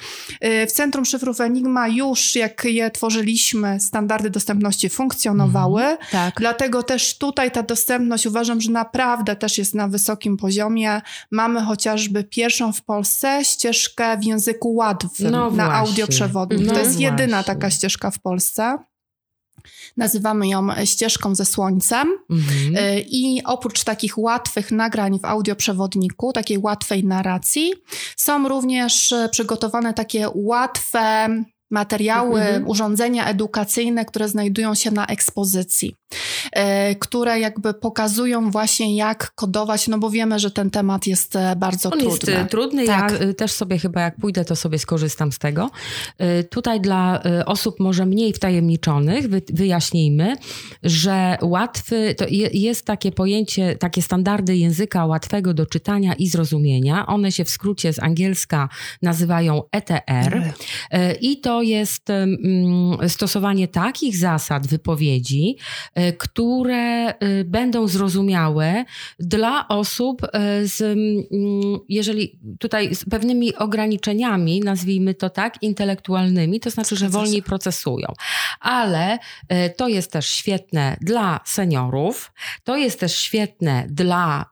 [0.45, 5.83] Y, w Centrum Szyfrów Enigma już, jak je tworzyliśmy, standardy dostępności funkcjonowały.
[5.83, 6.35] Mm, tak.
[6.39, 11.01] Dlatego też tutaj ta dostępność uważam, że naprawdę też jest na wysokim poziomie.
[11.31, 16.67] Mamy chociażby pierwszy pierwszą w Polsce ścieżkę w języku łatwym no na audioprzewodnik.
[16.67, 18.79] No to jest jedyna taka ścieżka w Polsce.
[19.97, 22.09] Nazywamy ją ścieżką ze słońcem.
[22.31, 22.77] Mhm.
[22.77, 27.73] Y, I oprócz takich łatwych nagrań w audioprzewodniku, takiej łatwej narracji,
[28.17, 31.29] są również przygotowane takie łatwe
[31.71, 32.69] materiały, Mhm.
[32.69, 35.95] urządzenia edukacyjne, które znajdują się na ekspozycji,
[36.53, 41.57] e, które jakby pokazują właśnie jak kodować, no bo wiemy, że ten temat jest e,
[41.57, 42.33] bardzo On trudny.
[42.33, 42.87] jest e, trudny.
[42.87, 43.13] Tak.
[43.13, 45.71] Ja e, też sobie chyba jak pójdę, to sobie skorzystam z tego.
[46.19, 50.37] E, Tutaj dla e, osób może mniej wtajemniczonych wy- wyjaśnijmy,
[50.83, 57.07] że łatwy, to je- jest takie pojęcie, takie standardy języka łatwego do czytania i zrozumienia.
[57.07, 58.69] One się w skrócie z angielska
[59.03, 60.43] nazywają ETR.
[60.91, 65.57] E, I to jest em, mm, stosowanie takich zasad wypowiedzi,
[65.95, 68.85] e, które e, będą zrozumiałe
[69.19, 76.71] dla osób e, z, mm, jeżeli tutaj z pewnymi ograniczeniami, nazwijmy to tak, intelektualnymi, to
[76.71, 78.13] znaczy, że wolniej procesują.
[78.61, 79.19] Ale
[79.77, 82.33] to jest też świetne dla seniorów,
[82.65, 84.45] to jest też świetne dla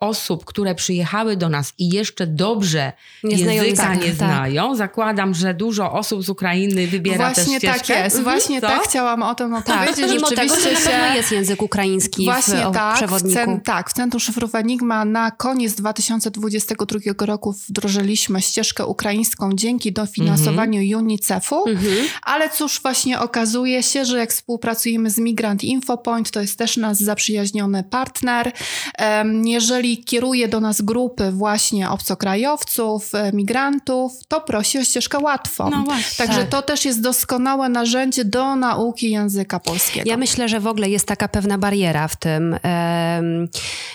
[0.00, 2.92] osób, które przyjechały do nas i jeszcze dobrze
[3.24, 4.28] Nie znają języka języka, nie tak.
[4.28, 4.74] znają.
[4.76, 8.04] Zakładam, że dużo osób z Ukrainy wybiera Właśnie też tak ścieżkę.
[8.04, 8.66] jest, Mhm, właśnie co?
[8.66, 10.12] tak chciałam o tym Tak, opowiedzieć.
[10.14, 13.34] mimo tego, że Rzeczywiście na pewno się- jest język ukraiński Właśnie w tak, w przewodniku.
[13.34, 20.98] cen, tak, w Centrum Szyfrów Enigma na koniec 2022 roku wdrożyliśmy ścieżkę ukraińską dzięki dofinansowaniu
[20.98, 21.96] UNICEF-u, Mhm.
[22.22, 26.96] ale cóż, właśnie okazuje się, że jak współpracujemy z Migrant Infopoint, to jest też nasz
[26.96, 28.52] zaprzyjaźniony partner.
[28.98, 35.70] Em, Jeżeli kieruje do nas grupy właśnie obcokrajowców, migrantów, to prosi o ścieżkę łatwą.
[35.70, 36.26] No właśnie.
[36.26, 36.48] Także Tak.
[36.48, 40.10] to też jest doskonałe narzędzie do nauki języka polskiego.
[40.10, 42.56] Ja myślę, że w ogóle jest taka pewna bariera w tym.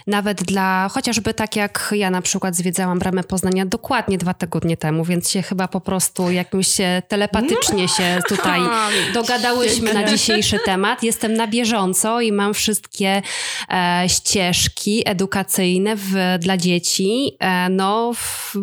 [0.07, 5.05] nawet dla, chociażby tak jak ja na przykład zwiedzałam Bramę Poznania dokładnie dwa tygodnie temu,
[5.05, 6.67] więc się chyba po prostu jakimś
[7.07, 8.59] telepatycznie się tutaj
[9.13, 11.03] dogadałyśmy na dzisiejszy temat.
[11.03, 13.21] Jestem na bieżąco i mam wszystkie
[13.71, 17.37] e, ścieżki edukacyjne w, dla dzieci.
[17.39, 18.53] E, no, w,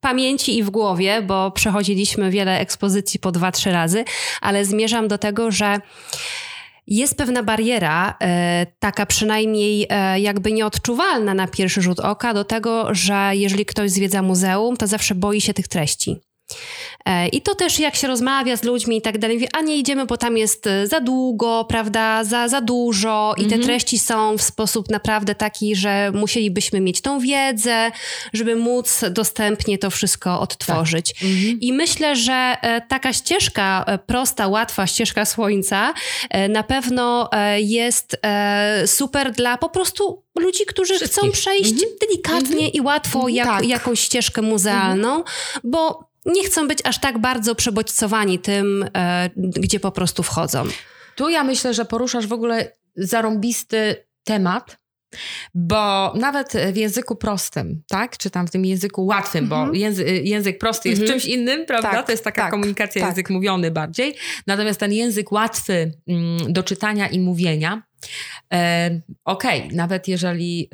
[0.00, 4.04] pamięci i w głowie, bo przechodziliśmy wiele ekspozycji po dwa, trzy razy,
[4.40, 5.80] ale zmierzam do tego, że
[6.86, 12.94] jest pewna bariera, e, taka przynajmniej e, jakby nieodczuwalna na pierwszy rzut oka, do tego,
[12.94, 16.20] że jeżeli ktoś zwiedza muzeum, to zawsze boi się tych treści.
[17.04, 19.76] E, I to też jak się rozmawia z ludźmi i tak dalej, mówi, a nie
[19.76, 24.38] idziemy, bo tam jest e, za długo, prawda, za, za dużo i te treści są
[24.38, 27.90] w sposób naprawdę taki, że musielibyśmy mieć tą wiedzę,
[28.32, 31.14] żeby móc dostępnie to wszystko odtworzyć.
[31.60, 35.94] I myślę, że e, taka ścieżka, prosta, łatwa ścieżka słońca
[36.48, 38.16] na pewno jest
[38.86, 41.22] super dla po prostu ludzi, którzy Wszystkich.
[41.22, 43.64] chcą przejść delikatnie i łatwo jak, Tak.
[43.68, 45.24] jakąś ścieżkę muzealną,
[45.64, 50.64] bo nie chcą być aż tak bardzo przebodźcowani tym, e, gdzie po prostu wchodzą.
[51.16, 54.78] Tu ja myślę, że poruszasz w ogóle zarąbisty temat,
[55.54, 58.18] bo nawet w języku prostym, tak?
[58.18, 61.20] Czy tam w tym języku łatwym, bo języ, język prosty jest Mhm.
[61.20, 61.90] czymś innym, prawda?
[61.90, 63.10] Tak, to jest taka tak, komunikacja, tak.
[63.10, 64.14] język mówiony bardziej.
[64.46, 67.82] Natomiast ten język łatwy mm, do czytania i mówienia,
[68.52, 70.68] e, okej, nawet jeżeli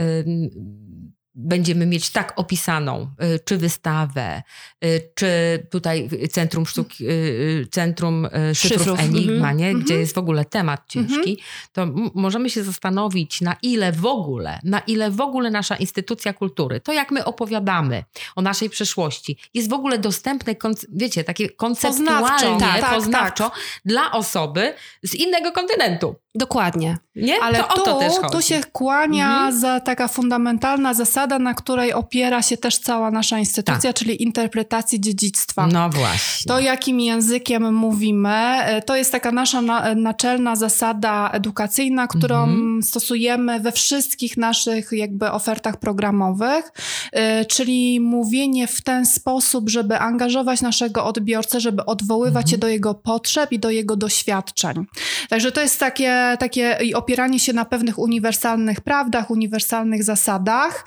[1.40, 4.42] będziemy mieć tak opisaną, y, czy wystawę,
[4.84, 5.26] y, czy
[5.70, 9.74] tutaj Centrum Sztuk, y, Centrum Szyfrów, Szyfrów, Enigma, mhm, nie?
[9.74, 10.00] gdzie mhm.
[10.00, 11.38] jest w ogóle temat ciężki,
[11.72, 16.80] to możemy się zastanowić, na ile w ogóle, na ile w ogóle nasza instytucja kultury,
[16.80, 18.04] to jak my opowiadamy
[18.36, 20.54] o naszej przeszłości, jest w ogóle dostępne,
[20.92, 23.50] wiecie, takie konceptualnie, Poznawczo, tak, tak, poznawczo
[23.84, 26.16] dla osoby z innego kontynentu.
[26.34, 26.98] Dokładnie.
[27.14, 27.42] Nie?
[27.42, 29.60] Ale to tu się kłania Mhm.
[29.60, 33.96] za taka fundamentalna zasada, na której opiera się też cała nasza instytucja, Tak.
[33.96, 35.66] czyli interpretacji dziedzictwa.
[35.66, 36.48] No właśnie.
[36.48, 42.82] To, jakim językiem mówimy, e, to jest taka nasza na, naczelna zasada edukacyjna, którą Mhm.
[42.82, 46.72] stosujemy we wszystkich naszych jakby ofertach programowych,
[47.12, 52.50] e, czyli mówienie w ten sposób, żeby angażować naszego odbiorcę, żeby odwoływać Mhm.
[52.50, 54.86] się do jego potrzeb i do jego doświadczeń.
[55.28, 60.84] Także to jest takie, takie opieranie się na pewnych uniwersalnych prawdach, uniwersalnych zasadach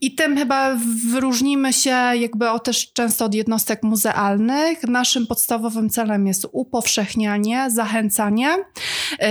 [0.00, 0.76] i tym chyba
[1.10, 4.82] wyróżnimy się jakby o też często od jednostek muzealnych.
[4.82, 8.48] Naszym podstawowym celem jest upowszechnianie, zachęcanie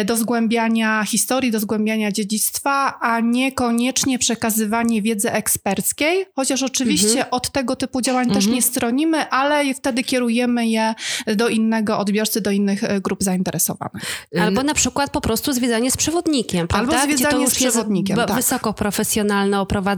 [0.02, 7.52] y, do zgłębiania historii, do zgłębiania dziedzictwa, a niekoniecznie przekazywanie wiedzy eksperckiej, chociaż oczywiście od
[7.52, 10.94] tego typu działań też nie stronimy, ale wtedy kierujemy je
[11.36, 14.28] do innego odbiorcy, do innych y, grup zainteresowanych.
[14.42, 16.98] Albo na przykład po prostu zwiedzanie z przewodnikiem, prawda?
[16.98, 18.36] Albo Gdzie to zwiedzanie już z przewodnikiem, tak.
[18.36, 19.89] wysoko profesjonalne oprowadzenie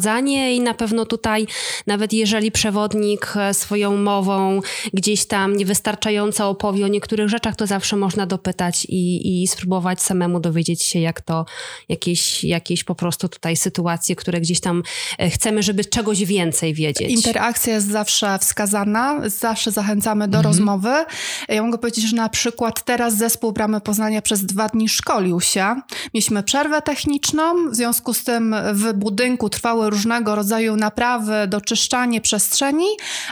[0.52, 1.48] i na pewno tutaj,
[1.88, 4.62] nawet jeżeli przewodnik e, swoją mową
[4.94, 10.40] gdzieś tam niewystarczająco opowie o niektórych rzeczach, to zawsze można dopytać i, i spróbować samemu
[10.40, 11.46] dowiedzieć się, jak to
[11.90, 14.84] jakieś, jakieś po prostu tutaj sytuacje, które gdzieś tam
[15.18, 17.12] e, chcemy, żeby czegoś więcej wiedzieć.
[17.12, 20.44] Interakcja jest zawsze wskazana, zawsze zachęcamy do mhm.
[20.44, 21.06] rozmowy.
[21.48, 25.76] Ja mogę powiedzieć, że na przykład teraz zespół Bramy Poznania przez dwa dni szkolił się.
[26.14, 32.86] Mieliśmy przerwę techniczną, w związku z tym w budynku trwały różnego rodzaju naprawy, doczyszczanie przestrzeni,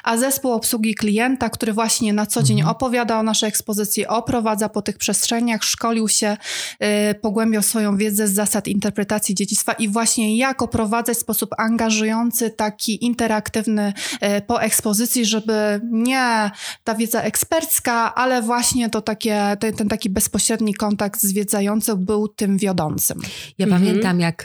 [0.04, 2.76] a zespół obsługi klienta, który właśnie na co dzień mhm.
[2.76, 6.38] opowiada o naszej ekspozycji, oprowadza po tych przestrzeniach, szkolił się,
[6.80, 6.88] yy,
[7.22, 13.06] pogłębiał swoją wiedzę z zasad interpretacji dziedzictwa i właśnie jak oprowadzać w sposób angażujący, taki
[13.06, 16.52] interaktywny yy, po ekspozycji, żeby nie
[16.84, 22.58] ta wiedza ekspercka, ale właśnie to takie, ten, ten taki bezpośredni kontakt zwiedzający był tym
[22.58, 23.20] wiodącym.
[23.58, 23.82] Ja mhm.
[23.82, 24.44] pamiętam, jak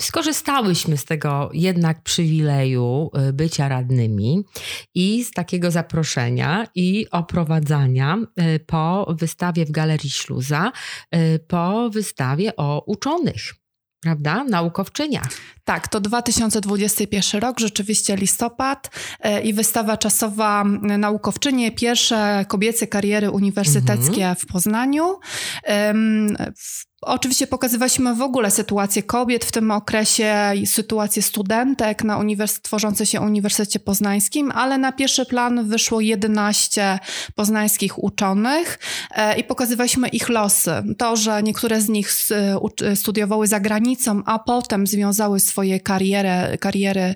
[0.00, 4.44] skorzystałyśmy z tego jednak przywileju y, bycia radnymi
[4.94, 10.72] i z takiego zaproszenia i oprowadzania y, po wystawie w Galerii Śluza,
[11.14, 13.54] y, po wystawie o uczonych
[14.02, 14.44] prawda?
[14.44, 15.28] Naukowczyniach.
[15.64, 18.90] Tak, to 2021 rok, rzeczywiście listopad
[19.44, 20.64] i wystawa czasowa
[20.98, 24.36] Naukowczynie, pierwsze kobiece kariery uniwersyteckie mhm.
[24.36, 25.18] w Poznaniu.
[27.04, 33.20] Oczywiście pokazywaliśmy w ogóle sytuację kobiet w tym okresie, sytuację studentek na uniwers- tworzącej się
[33.20, 36.98] Uniwersytecie Poznańskim, ale na pierwszy plan wyszło 11
[37.34, 38.78] poznańskich uczonych
[39.10, 40.70] e, i pokazywaliśmy ich losy.
[40.98, 42.10] To, że niektóre z nich
[42.94, 47.14] studiowały za granicą, a potem związały swoje kariery, kariery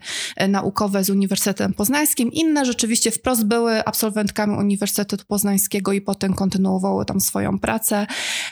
[0.49, 2.33] naukowe z Uniwersytetem Poznańskim.
[2.33, 8.07] Inne rzeczywiście wprost były absolwentkami Uniwersytetu Poznańskiego i potem kontynuowały tam swoją pracę.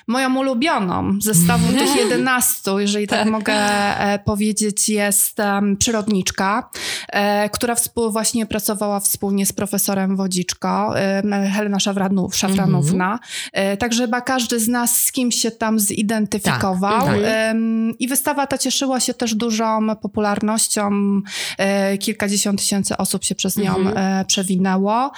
[0.06, 6.70] Moją ulubioną zestawu tych 11, jeżeli tak, tak mogę e, powiedzieć, jest um, przyrodniczka,
[7.08, 11.22] e, która współ, właśnie pracowała wspólnie z profesorem Wodziczko, e,
[11.54, 13.18] Helena Szafranów, Szafranówna.
[13.52, 17.06] E, także chyba każdy z nas z kimś się tam zidentyfikował.
[17.06, 17.56] Tak, tak.
[17.98, 20.90] I wystawa ta cieszyła się też dużą popularnością.
[21.58, 23.96] E, kilkadziesiąt tysięcy osób się przez nią mhm.
[24.20, 25.12] E, przewinęło.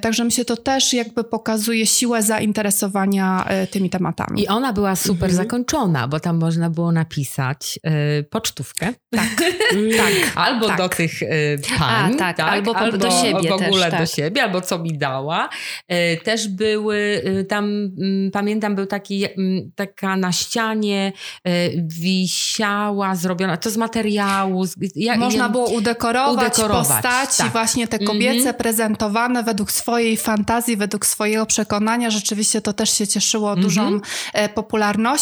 [0.00, 4.42] Także mi się to też jakby pokazuje siłę zainteresowania tymi tematami.
[4.42, 7.78] I ona była super mhm zakończona, bo tam można było napisać
[8.20, 8.94] y, pocztówkę.
[9.10, 9.28] Tak,
[9.98, 10.12] tak.
[10.34, 10.78] albo tak.
[10.78, 14.06] do tych y, pań, A, tak, tak, albo, albo do siebie w ogóle też, do
[14.06, 14.08] tak.
[14.08, 15.48] siebie, albo co mi dała.
[15.92, 21.12] Y, też były, y, tam mm, pamiętam, był taki, mm, taka na ścianie
[21.48, 21.50] y,
[21.86, 24.66] wisiała, zrobiona, to z materiału.
[24.66, 24.76] Z,
[25.18, 27.52] można było udekorować, udekorować postaci, tak.
[27.52, 28.58] właśnie te kobiece mm -hmm.
[28.58, 32.10] prezentowane według swojej fantazji, według swojego przekonania.
[32.10, 33.62] Rzeczywiście to też się cieszyło mm -hmm.
[33.62, 34.00] dużą
[34.32, 34.48] e,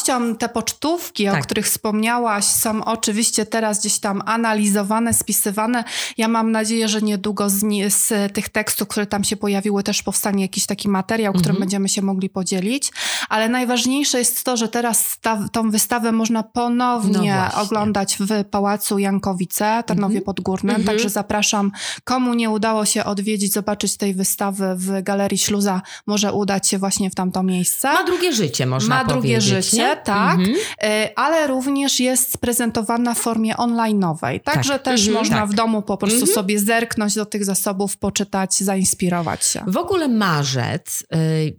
[0.07, 1.41] popularnością te pocztówki, tak.
[1.41, 5.85] o których wspomniałaś, są oczywiście teraz gdzieś tam analizowane, spisywane.
[6.19, 10.43] Ja mam nadzieję, że niedługo z, z tych tekstów, które tam się pojawiły, też powstanie
[10.43, 11.61] jakiś taki materiał, którym mhm.
[11.61, 12.93] będziemy się mogli podzielić.
[13.29, 18.99] Ale najważniejsze jest to, że teraz ta, tą wystawę można ponownie no oglądać w Pałacu
[18.99, 20.25] Jankowice, Tarnowie mhm.
[20.25, 20.77] Podgórnym.
[20.77, 20.87] Mhm.
[20.87, 21.73] Także zapraszam,
[22.05, 27.11] komu nie udało się odwiedzić, zobaczyć tej wystawy w Galerii Śluza, może udać się właśnie
[27.11, 27.93] w tamto miejsce.
[27.93, 29.15] Ma drugie życie, można Ma powiedzieć.
[29.15, 29.96] Ma drugie życie, nie?
[30.05, 30.57] Tak, mhm.
[30.83, 34.41] E, ale również jest prezentowana w formie online'owej.
[34.41, 34.83] Także tak.
[34.83, 35.19] też mhm.
[35.25, 35.51] można tak.
[35.51, 36.35] w domu po prostu mhm.
[36.35, 39.65] sobie zerknąć do tych zasobów, poczytać, zainspirować się.
[39.67, 41.05] W ogóle marzec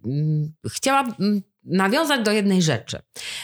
[0.06, 3.00] yy, chciałabym nawiązać do jednej rzeczy,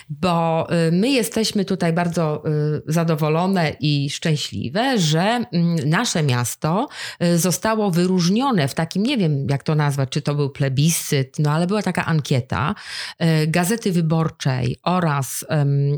[0.10, 6.88] bo y, my jesteśmy tutaj bardzo y, zadowolone i szczęśliwe, że mm, nasze miasto
[7.24, 11.52] y, zostało wyróżnione w takim, nie wiem jak to nazwać, czy to był plebiscyt, no
[11.52, 12.76] ale była taka ankieta
[13.48, 15.46] Gazety Wyborczej oraz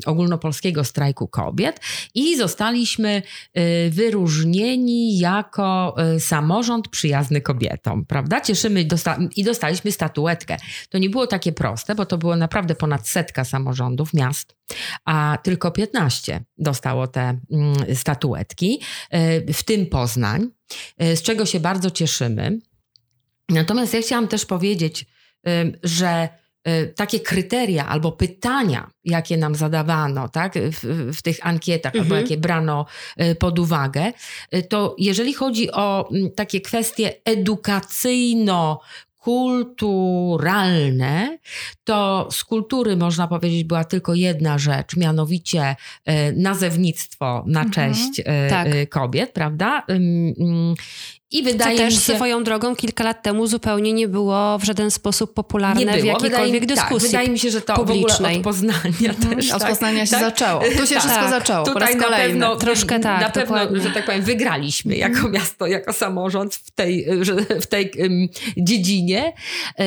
[0.05, 1.79] Ogólnopolskiego Strajku Kobiet
[2.13, 3.21] i zostaliśmy
[3.89, 8.41] wyróżnieni jako samorząd przyjazny kobietom, prawda?
[8.41, 10.57] Cieszymy dosta i dostaliśmy statuetkę.
[10.89, 14.55] To nie było takie proste, bo to to było naprawdę ponad setka samorządów, miast,
[15.05, 20.49] a tylko 15 dostało te mm, statuetki, e, w tym Poznań,
[20.97, 22.59] e, z czego się bardzo cieszymy.
[23.49, 25.05] Natomiast ja chciałam też powiedzieć,
[25.47, 26.29] e, że
[26.95, 32.03] takie kryteria albo pytania, jakie nam zadawano tak, w, w tych ankietach, mhm.
[32.03, 32.85] albo jakie brano
[33.39, 34.13] pod uwagę,
[34.69, 38.79] to jeżeli chodzi o takie kwestie edukacyjno
[39.25, 41.17] kulturalne,
[41.83, 47.71] to z kultury można powiedzieć była tylko jedna rzecz, mianowicie e, nazewnictwo na mhm.
[47.71, 48.89] cześć mhm, tak.
[48.89, 49.85] kobiet, prawda?
[51.31, 54.91] I wydaje też mi się, swoją drogą kilka lat temu zupełnie nie było w żaden
[54.91, 56.01] sposób popularne nie było.
[56.01, 58.09] w jakiejkolwiek wydaje, dyskusji Tak, wydaje mi się, że to publicznej.
[58.09, 59.51] w ogóle od Poznania Mhm, też.
[59.51, 60.21] Od tak, Poznania się tak?
[60.21, 60.61] zaczęło.
[60.61, 61.03] Tu się Tak.
[61.03, 61.65] wszystko zaczęło.
[61.65, 62.27] po Tutaj raz na kolejny.
[62.29, 63.81] pewno, Troszkę tak, na pewno, dokładnie.
[63.81, 67.05] że tak powiem, wygraliśmy jako miasto, jako samorząd w tej,
[67.61, 67.91] w tej
[68.57, 69.33] dziedzinie.
[69.79, 69.83] E,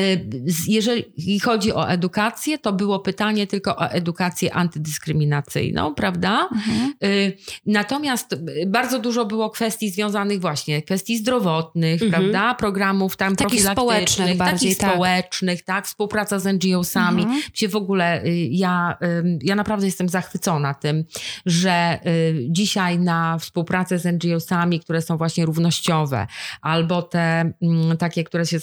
[0.67, 6.49] Jeżeli chodzi o edukację, to było pytanie tylko o edukację antydyskryminacyjną, prawda?
[6.55, 6.93] Mhm.
[7.03, 12.11] Y, Natomiast y, bardzo dużo było kwestii związanych właśnie, kwestii zdrowotnych, Mhm.
[12.11, 12.55] prawda?
[12.55, 14.91] Programów tam Takich społecznych bardziej, takich tak.
[14.91, 15.85] społecznych, tak?
[15.87, 17.23] Współpraca z NGO-sami.
[17.23, 17.41] Mhm.
[17.53, 18.97] Się w ogóle, y, ja,
[19.41, 21.05] ja naprawdę jestem zachwycona tym,
[21.45, 26.27] że y, dzisiaj na współpracę z NGO-sami, które są właśnie równościowe,
[26.61, 28.59] albo te mm, takie, które się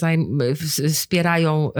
[0.93, 1.71] wspierają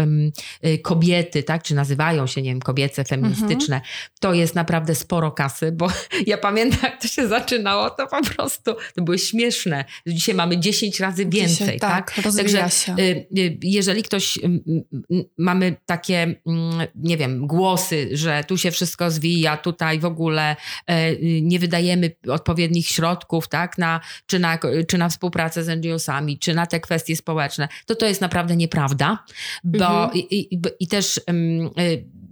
[0.66, 1.64] y, kobiety, tak?
[1.64, 3.82] Czy nazywają się, nie wiem, kobiece, feministyczne,
[4.20, 5.88] to jest naprawdę sporo kasy, bo
[6.28, 9.86] ja pamiętam, jak to się zaczynało, to po prostu to były śmieszne.
[10.08, 12.12] Dzisiaj mamy 10 razy więcej, Dzisiaj, tak?
[12.14, 12.24] tak,
[12.70, 12.96] się.
[13.00, 14.40] y, y, jeżeli ktoś,
[15.38, 16.36] mamy takie,
[16.96, 20.56] nie wiem, głosy, że tu się wszystko zwija, tutaj w ogóle
[20.90, 26.40] y, y, nie wydajemy odpowiednich środków, tak, na, czy, na, czy na współpracę z NGO-sami,
[26.40, 29.24] czy na te kwestie społeczne, to to jest naprawdę nieprawda,
[29.64, 30.12] bo Mhm.
[30.14, 31.22] i, i, i też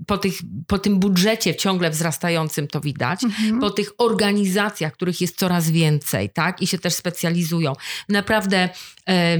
[0.05, 0.33] po, tych,
[0.67, 3.59] po tym budżecie ciągle wzrastającym to widać, Mhm.
[3.59, 7.73] po tych organizacjach, których jest coraz więcej, tak, i się też specjalizują.
[8.09, 8.69] Naprawdę
[9.09, 9.37] e,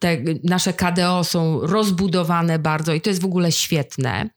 [0.00, 4.30] te nasze KDO są rozbudowane bardzo i to jest w ogóle świetne.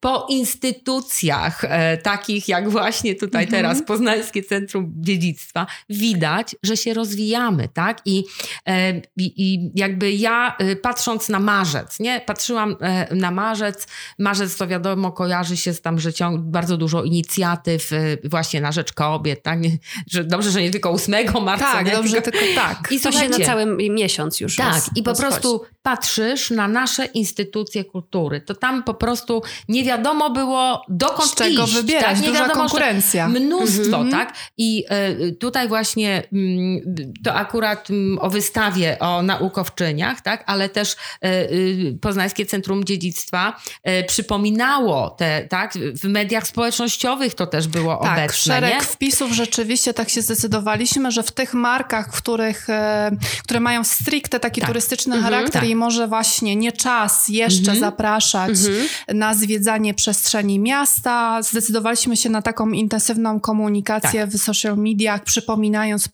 [0.00, 3.62] Po instytucjach e, takich jak właśnie tutaj Mhm.
[3.62, 8.00] teraz Poznańskie Centrum Dziedzictwa widać, że się rozwijamy, tak?
[8.04, 8.24] I,
[8.68, 12.20] e, i, jakby ja e, patrząc na marzec, nie?
[12.26, 13.86] Patrzyłam e, na marzec.
[14.18, 18.72] Marzec to wiadomo kojarzy się z tam, że ciąg, bardzo dużo inicjatyw e, właśnie na
[18.72, 19.60] rzecz kobiet, tak?
[19.60, 19.70] Nie,
[20.10, 21.92] że dobrze, że nie tylko 8 marca, Tak, nie?
[21.92, 22.88] dobrze, tylko, tylko tak.
[22.92, 27.84] I To się na cały miesiąc już tak, i po prostu patrzysz na nasze instytucje
[27.84, 31.74] kultury, to tam po prostu nie wiadomo było dokąd Z czego iść.
[31.74, 32.20] wybierać, tak?
[32.20, 33.28] nie duża wiadomo, konkurencja.
[33.28, 34.10] Mnóstwo, Mhm.
[34.10, 34.34] tak?
[34.58, 36.80] I e, tutaj właśnie mm,
[37.24, 40.44] to akurat mm, o wystawie o naukowczyniach, tak?
[40.46, 45.72] Ale też e, y, Poznańskie Centrum Dziedzictwa e, przypominało te, tak?
[45.94, 48.80] W mediach społecznościowych to też było Tak, obecne, szereg nie?
[48.80, 53.10] wpisów rzeczywiście tak się zdecydowaliśmy, że w tych markach, których, e,
[53.42, 54.70] które mają stricte taki Tak.
[54.70, 55.70] turystyczny Mhm, charakter tak.
[55.70, 57.80] i może właśnie nie czas jeszcze Mhm.
[57.80, 58.86] zapraszać Mhm.
[59.18, 66.08] na zwiedzanie przestrzeni miasta, zdecydowaliśmy się na taką intensywną komunikację w social mediach, przypominając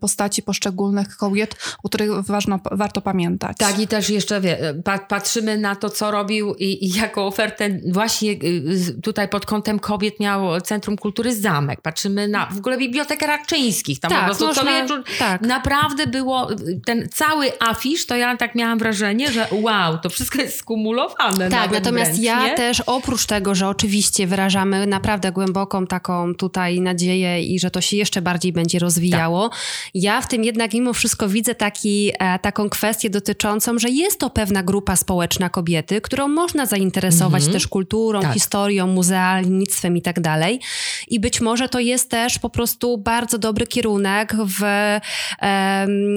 [0.00, 3.56] postaci poszczególnych kobiet, o których ważno, warto pamiętać.
[3.58, 7.68] Tak, i też jeszcze wie, pa, patrzymy na to, co robił i, i jaką ofertę
[7.92, 11.80] właśnie y, tutaj pod kątem kobiet miało Centrum Kultury Zamek.
[11.80, 14.00] Patrzymy na w ogóle Bibliotekę Raczyńskich.
[14.00, 15.40] Tam Tak, po prostu można- wieczór tak.
[15.42, 20.38] naprawdę było, y, ten cały afisz, to ja tak miałam wrażenie, że wow, to wszystko
[20.42, 21.50] jest skumulowane.
[21.50, 22.54] Tak, natomiast wręcz, ja nie?
[22.54, 27.96] też oprócz tego, że oczywiście wyrażamy naprawdę głęboką taką tutaj nadzieję i że to się
[27.96, 29.58] jeszcze bardziej będzie rozwijało, Tak.
[29.94, 34.30] Ja w tym jednak mimo wszystko widzę taki, e, taką kwestię dotyczącą, że jest to
[34.30, 37.52] pewna grupa społeczna kobiety, którą można zainteresować Mhm.
[37.52, 38.34] też kulturą, Tak.
[38.34, 40.60] historią, muzealnictwem i tak dalej.
[41.08, 44.60] I być może to jest też po prostu bardzo dobry kierunek w,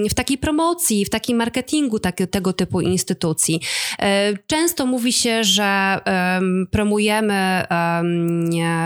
[0.10, 3.62] w takiej promocji, w takim marketingu tak, tego typu instytucji.
[4.00, 7.64] E, Często mówi się, że em, promujemy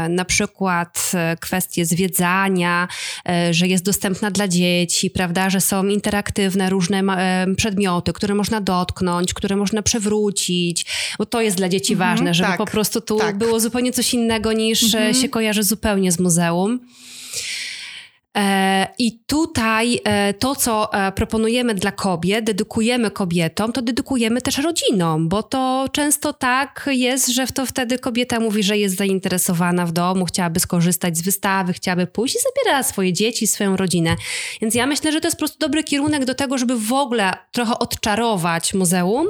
[0.09, 2.87] na przykład e, kwestię zwiedzania,
[3.51, 7.03] że jest dostępna dla dzieci, prawda, że są interaktywne różne
[7.57, 10.85] przedmioty, które można dotknąć, które można przewrócić,
[11.17, 13.37] bo to jest dla dzieci Mhm, ważne, żeby tak, po prostu tu tak.
[13.37, 15.13] było zupełnie coś innego niż e, Mhm.
[15.13, 16.79] się kojarzy zupełnie z muzeum.
[18.37, 24.57] E, I tutaj e, to, co e, proponujemy dla kobiet, dedykujemy kobietom, to dedykujemy też
[24.57, 29.91] rodzinom, bo to często tak jest, że to wtedy kobieta mówi, że jest zainteresowana w
[29.91, 34.15] domu, chciałaby skorzystać z wystawy, chciałaby pójść i zabiera swoje dzieci, swoją rodzinę.
[34.61, 37.33] Więc ja myślę, że to jest po prostu dobry kierunek do tego, żeby w ogóle
[37.51, 39.27] trochę odczarować muzeum,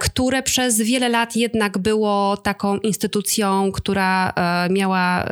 [0.00, 4.32] które przez wiele lat jednak było taką instytucją, która
[4.70, 5.26] miała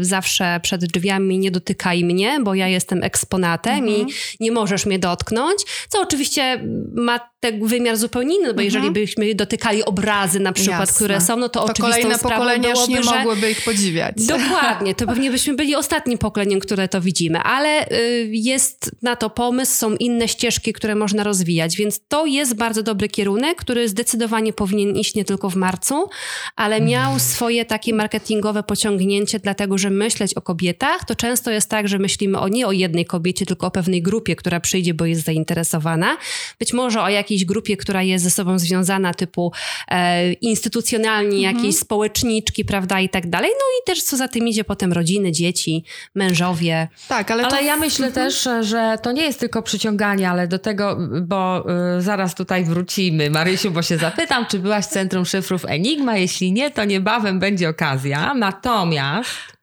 [0.00, 4.06] zawsze przed drzwiami nie dotykaj mnie, bo ja jestem eksponatem i
[4.40, 6.64] nie możesz mnie dotknąć, co oczywiście
[6.94, 10.94] ma ten wymiar zupełnie inny, bo jeżeli byśmy dotykali obrazy na przykład, Jasne.
[10.94, 14.14] które są, no to, To oczywistą kolejne pokolenia byłoby, nie że mogłyby ich podziwiać.
[14.26, 19.30] Dokładnie, to pewnie byśmy byli ostatnim pokoleniem, które to widzimy, ale y, jest na to
[19.30, 24.52] pomysł, są inne ścieżki, które można rozwijać, więc to jest bardzo dobry kierunek, który zdecydowanie
[24.52, 26.08] powinien iść nie tylko w marcu,
[26.56, 31.88] ale miał swoje takie marketingowe pociągnięcie, dlatego że myśleć o kobietach to często jest tak,
[31.88, 35.04] że myślimy o o, nie o jednej kobiecie, tylko o pewnej grupie, która przyjdzie, bo
[35.06, 36.16] jest zainteresowana.
[36.58, 39.52] Być może o jakiejś grupie, która jest ze sobą związana, typu
[39.88, 41.56] e, instytucjonalnie mhm.
[41.56, 43.50] jakieś społeczniczki, prawda, i tak dalej.
[43.50, 46.88] No i też co za tym idzie potem rodziny, dzieci, mężowie.
[47.08, 47.64] Tak, ale, ale to...
[47.64, 48.26] ja myślę mhm.
[48.26, 51.64] też, że to nie jest tylko przyciąganie, ale do tego, bo
[51.98, 53.30] y, zaraz tutaj wrócimy.
[53.30, 56.16] Marysiu, bo się zapytam, czy byłaś w Centrum Szyfrów Enigma?
[56.16, 58.34] Jeśli nie, to niebawem będzie okazja.
[58.34, 59.53] Natomiast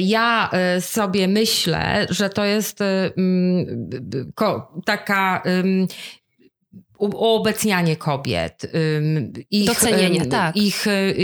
[0.00, 2.84] ja y, sobie myślę, że to jest y,
[3.16, 3.88] mm,
[4.84, 5.42] taka
[7.04, 8.72] uobecnianie kobiet,
[9.50, 10.56] ich, Docenienie, tak.
[10.56, 11.14] ich y,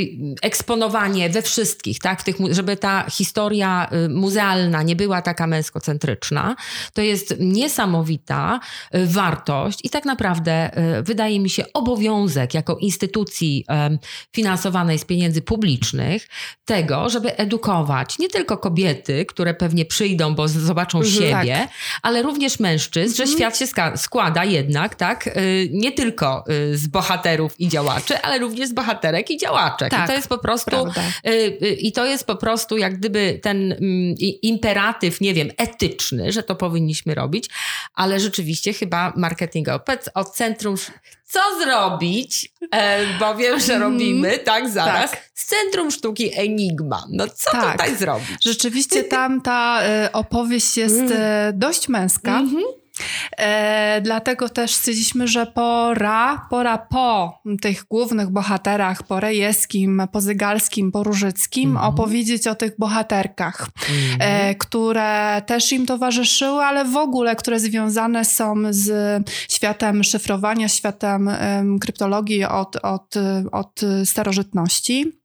[0.43, 6.57] eksponowanie we wszystkich, tak, w tych, żeby ta historia y, muzealna nie była taka męskocentryczna,
[6.95, 8.61] to jest niesamowita
[8.95, 10.71] y, wartość i tak naprawdę
[11.03, 13.67] wydaje mi się obowiązek jako instytucji
[14.33, 16.29] finansowanej z pieniędzy publicznych
[16.65, 21.71] tego, żeby edukować nie tylko kobiety, które pewnie przyjdą, bo zobaczą mhm, siebie, tak.
[22.03, 23.39] ale również mężczyzn, że mhm.
[23.39, 23.67] świat się
[23.97, 25.31] składa jednak, tak,
[25.73, 29.91] nie tylko y, z bohaterów i działaczy, ale również z bohaterek i działaczek.
[29.91, 31.31] Tak, I to jest po prostu y,
[31.63, 36.43] y, i to jest po prostu jak gdyby ten mm, imperatyw, nie wiem, etyczny, że
[36.43, 37.49] to powinniśmy robić,
[37.95, 40.77] ale rzeczywiście chyba marketingowy od centrum
[41.25, 43.93] co zrobić, e, bo wiem, że mhm.
[43.93, 45.31] robimy, tak, zaraz, tak.
[45.35, 47.07] z Centrum Sztuki Enigma.
[47.11, 47.73] No co tak.
[47.73, 48.45] tutaj zrobić?
[48.45, 51.59] Rzeczywiście tam ta opowieść jest mm.
[51.59, 52.39] dość męska.
[52.39, 52.81] Mm -hmm.
[53.39, 60.93] E, dlatego też stwierdziliśmy, że pora, pora po tych głównych bohaterach, po Rejewskim, po Zygalskim,
[60.93, 61.89] po Różyckim, mm -hmm.
[61.89, 64.17] opowiedzieć o tych bohaterkach, mm -hmm.
[64.21, 71.31] e, które też im towarzyszyły, ale w ogóle, które związane są z światem szyfrowania, światem
[71.81, 73.15] kryptologii od, od,
[73.53, 75.20] od starożytności.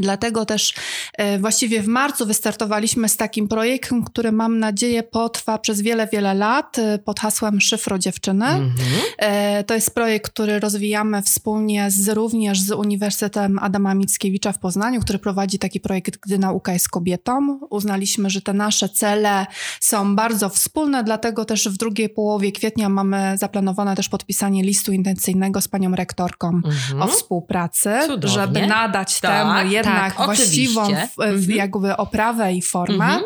[0.00, 0.74] Dlatego też
[1.14, 6.34] e, właściwie w marcu wystartowaliśmy z takim projektem, który mam nadzieję potrwa przez wiele, wiele
[6.34, 8.46] lat e, pod hasłem Szyfro Dziewczyny.
[8.46, 9.64] Mm -hmm.
[9.66, 15.18] To jest projekt, który rozwijamy wspólnie z, również z Uniwersytetem Adama Mickiewicza w Poznaniu, który
[15.18, 17.60] prowadzi taki projekt, gdy nauka jest kobietą.
[17.70, 19.46] Uznaliśmy, że te nasze cele
[19.80, 25.60] są bardzo wspólne, dlatego też w drugiej połowie kwietnia mamy zaplanowane też podpisanie listu intencyjnego
[25.60, 27.02] z panią rektorką mm -hmm.
[27.02, 28.28] o współpracy, Cudownie.
[28.28, 29.30] żeby nadać tak.
[29.30, 30.86] temu jednak tak, właściwą
[31.16, 31.50] w, mhm.
[31.50, 33.04] jakby oprawę i formę.
[33.04, 33.22] Mhm.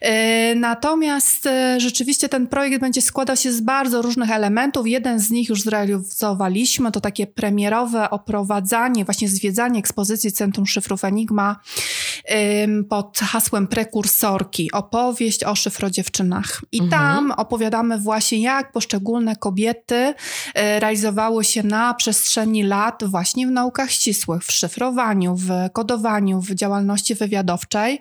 [0.00, 4.86] E, natomiast e, rzeczywiście ten projekt będzie składał się z bardzo różnych elementów.
[4.86, 11.56] Jeden z nich już zrealizowaliśmy, to takie premierowe oprowadzanie, właśnie zwiedzanie ekspozycji Centrum Szyfrów Enigma
[12.88, 16.62] pod hasłem prekursorki, opowieść o szyfrodziewczynach.
[16.72, 16.90] I mhm.
[16.90, 20.14] tam opowiadamy właśnie, jak poszczególne kobiety
[20.54, 26.54] e, realizowały się na przestrzeni lat właśnie w naukach ścisłych, w szyfrowaniu, w kodowaniu, w
[26.54, 28.00] działalności wywiadowczej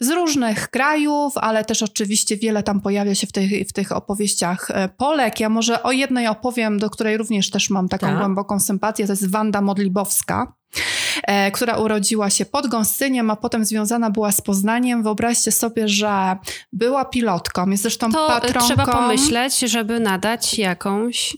[0.00, 4.70] z różnych krajów, ale też oczywiście wiele tam pojawia się w tych, w tych opowieściach
[4.70, 5.40] e, Polek.
[5.40, 8.18] Ja może o jednej opowiem, do której również też mam taką tak.
[8.18, 10.52] głęboką sympatię, to jest Wanda Modlibowska
[11.22, 15.02] e, która urodziła się pod Gąstyniem, a potem związana była z Poznaniem.
[15.02, 16.36] Wyobraźcie sobie, że
[16.72, 18.66] była pilotką, jest zresztą to patronką.
[18.66, 21.36] trzeba pomyśleć, żeby nadać jakąś...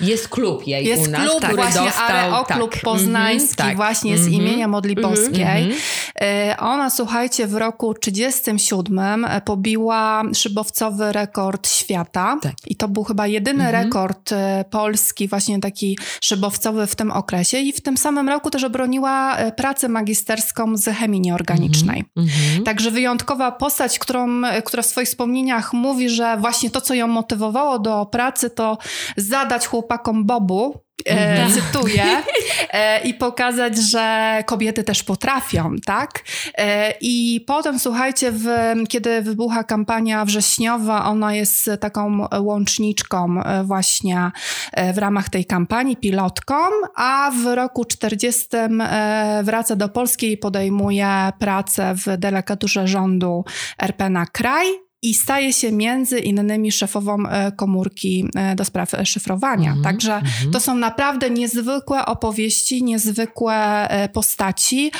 [0.00, 2.16] Jest klub jej jest u nas, klub który właśnie, dostał...
[2.16, 2.82] Areoklub tak.
[2.82, 4.46] Poznański mm -hmm, właśnie mm -hmm, z mhm.
[4.46, 5.44] imienia Modlibowskiej.
[5.44, 6.54] Mm -hmm.
[6.58, 12.52] Ona, słuchajcie, w roku 37 e, pobiła szybowcowy rekord świata tak.
[12.66, 13.84] i to był chyba jedyny mhm.
[13.84, 18.64] rekord e, polski właśnie taki szybowcowy w tym okresie i w tym samym roku też
[18.64, 19.03] obroniła
[19.56, 22.04] pracę magisterską z chemii nieorganicznej.
[22.16, 22.64] Mhm.
[22.64, 27.78] Także wyjątkowa postać, którą, która w swoich wspomnieniach mówi, że właśnie to, co ją motywowało
[27.78, 28.78] do pracy, to
[29.16, 31.52] zadać chłopakom Bobu, e, mhm.
[31.52, 32.04] cytuję,
[32.70, 36.24] e, i pokazać, że kobiety też potrafią, tak?
[36.58, 38.46] E, I potem, słuchajcie, w,
[38.88, 44.30] kiedy wybucha kampania wrześniowa, ona jest taką łączniczką e, właśnie
[44.72, 46.54] e, w ramach tej kampanii, pilotką,
[46.96, 53.44] a w roku 40 e, wraca do Polski i podejmuje pracę w delegaturze rządu
[53.78, 59.70] RP na kraj i staje się między innymi szefową e, komórki e, do spraw szyfrowania.
[59.70, 60.52] Mm -hmm, Także mm -hmm.
[60.52, 64.90] to są naprawdę niezwykłe opowieści, niezwykłe e, postaci,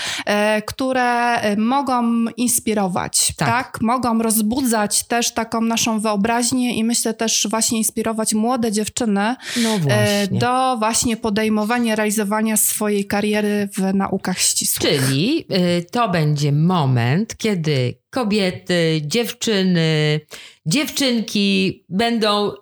[0.67, 3.49] które mogą inspirować, tak.
[3.49, 3.79] tak.
[3.81, 10.39] Mogą rozbudzać też taką naszą wyobraźnię i myślę też właśnie inspirować młode dziewczyny no właśnie.
[10.39, 14.93] do właśnie podejmowania, realizowania swojej kariery w naukach ścisłych.
[14.93, 15.45] Czyli
[15.79, 20.21] y, to będzie moment, kiedy kobiety, dziewczyny,
[20.67, 22.53] dziewczynki będą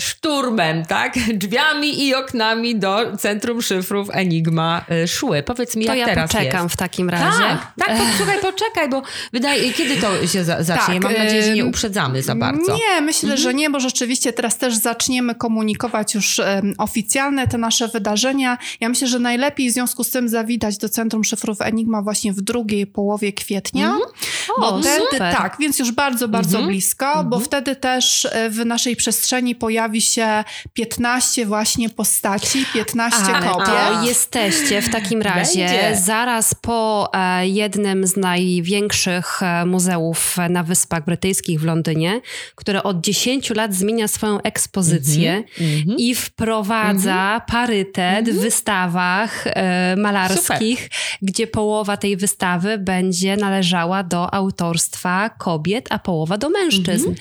[0.00, 1.14] szturmem, tak?
[1.34, 5.42] Drzwiami i oknami do Centrum Szyfrów Enigma e, szły.
[5.42, 6.74] Powiedz mi, to jak ja teraz poczekam jest?
[6.74, 7.38] w takim razie.
[7.38, 10.94] Tak, tak, poczekaj, poczekaj, bo wydaje, kiedy to się za, zacznie?
[10.94, 12.76] Tak, Mam nadzieję, że nie uprzedzamy za bardzo.
[12.76, 13.38] Nie, myślę, Mhm.
[13.42, 16.40] że nie, bo rzeczywiście teraz też zaczniemy komunikować już
[16.78, 18.58] oficjalne te nasze wydarzenia.
[18.80, 22.40] Ja myślę, że najlepiej w związku z tym zawitać do Centrum Szyfrów Enigma właśnie w
[22.40, 23.86] drugiej połowie kwietnia.
[23.86, 24.10] Mhm.
[24.56, 25.34] O, Bo wtedy, super.
[25.36, 26.68] tak, więc już bardzo, bardzo Mhm.
[26.68, 33.46] blisko, bo wtedy też e, w naszej przestrzeni pojawi się 15 właśnie postaci, 15 Ale
[33.46, 33.66] kobiet.
[33.66, 36.00] to jesteście w takim razie Będzie.
[36.00, 42.20] zaraz po e, jednym z największych e, muzeów na Wyspach Brytyjskich w Londynie,
[42.54, 45.98] które od 10 lat zmienia swoją ekspozycję Mhm.
[45.98, 50.90] i wprowadza parytet w wystawach e, malarskich,
[51.22, 57.14] gdzie połowa tej wystawy będzie należała do autorstwa kobiet, a połowa do mężczyzn.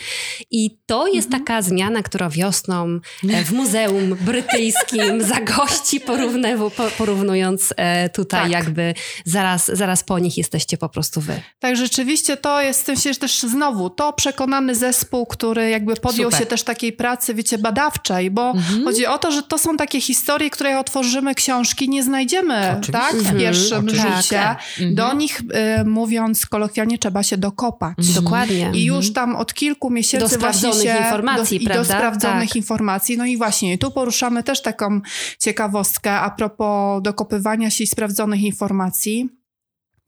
[0.52, 3.00] I to jest taka zmiana, która wiosną
[3.30, 8.52] e, w Muzeum Brytyjskim zagości, porównywu- po- porównując e, tutaj Tak.
[8.52, 8.94] jakby
[9.26, 11.42] zaraz, zaraz po nich jesteście po prostu wy.
[11.60, 16.40] Tak, rzeczywiście to jest myślę, że też znowu to przekonany zespół, który jakby podjął Super.
[16.40, 18.84] się też takiej pracy, wiecie, badawczej, bo Mhm.
[18.84, 22.92] chodzi o to, że to są takie historie, które jak otworzymy książki, nie znajdziemy Oczywiście.
[22.94, 23.38] tak, w Mhm.
[23.40, 24.42] pierwszym rzucie.
[24.50, 24.96] Mhm.
[24.96, 25.42] Do nich,
[25.82, 28.14] y, mówiąc kolokwialnie, trzeba się dokopać.
[28.16, 28.72] Dokładnie.
[28.74, 30.42] I już tam od kilku miesięcy Mhm.
[30.42, 31.84] Do właśnie się, informacji, do prawda?
[32.00, 32.56] Sprawdzonych Tak.
[32.56, 33.18] informacji.
[33.18, 35.02] No i właśnie, tu poruszamy też taką
[35.40, 39.39] ciekawostkę a propos dokopywania się sprawdzonych informacji.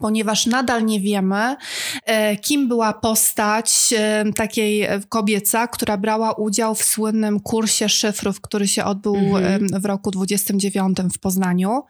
[0.01, 1.55] Ponieważ nadal nie wiemy,
[2.05, 8.41] e, kim była postać e, takiej e, kobieca, która brała udział w słynnym kursie szyfrów,
[8.41, 9.81] który się odbył Mhm.
[9.81, 11.83] w roku 29 w Poznaniu,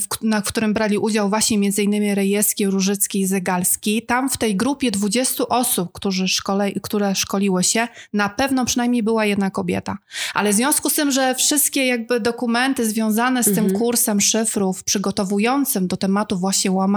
[0.00, 2.14] w, na w którym brali udział właśnie m.in.
[2.14, 4.02] Rejewski, Różycki i Zygalski.
[4.02, 9.24] Tam w tej grupie 20 osób, którzy szkole, które szkoliły się, na pewno przynajmniej była
[9.24, 9.98] jedna kobieta.
[10.34, 13.78] Ale w związku z tym, że wszystkie jakby dokumenty związane z tym Mhm.
[13.78, 16.91] kursem szyfrów przygotowującym do tematu właśnie łamania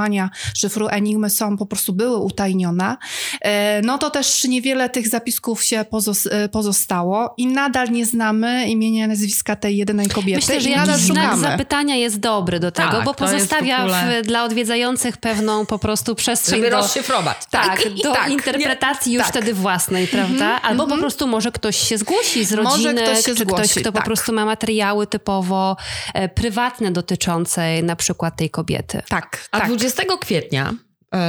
[0.56, 2.98] szyfru Enigmy są po prostu były utajnione,
[3.42, 5.86] e, no to też niewiele tych zapisków się
[6.32, 11.00] e, pozostało i nadal nie znamy imienia, nazwiska tej jedynej kobiety Myślę, że i nadal
[11.00, 11.42] szukamy.
[11.42, 16.56] zapytania jest dobry do tego, Tak, bo pozostawia w, dla odwiedzających pewną po prostu przestrzeń
[16.60, 17.38] Żeby do, rozszyfrować.
[17.52, 19.32] tak, do tak, interpretacji już tak.
[19.32, 20.62] wtedy własnej, prawda?
[20.62, 23.82] Albo po prostu może ktoś się zgłosi z Może rodziny, ktoś się czy zgłosi, ktoś,
[23.82, 24.06] kto po tak.
[24.06, 25.78] prostu ma materiały typowo
[26.14, 29.02] e, prywatne dotyczące na przykład tej kobiety.
[29.10, 29.70] Tak, A tak.
[29.90, 30.74] 20 kwietnia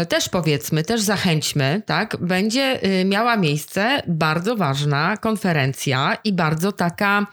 [0.08, 7.26] też powiedzmy, też zachęćmy, tak, będzie y, miała miejsce bardzo ważna konferencja i bardzo taka,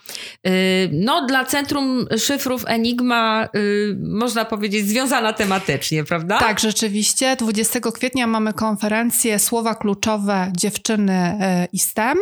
[0.48, 6.40] y, no dla Centrum Szyfrów Enigma, y, można powiedzieć, związana tematycznie, prawda?
[6.40, 7.36] Tak, rzeczywiście.
[7.36, 12.18] 20 kwietnia mamy konferencję Słowa Kluczowe Dziewczyny e, i STEM.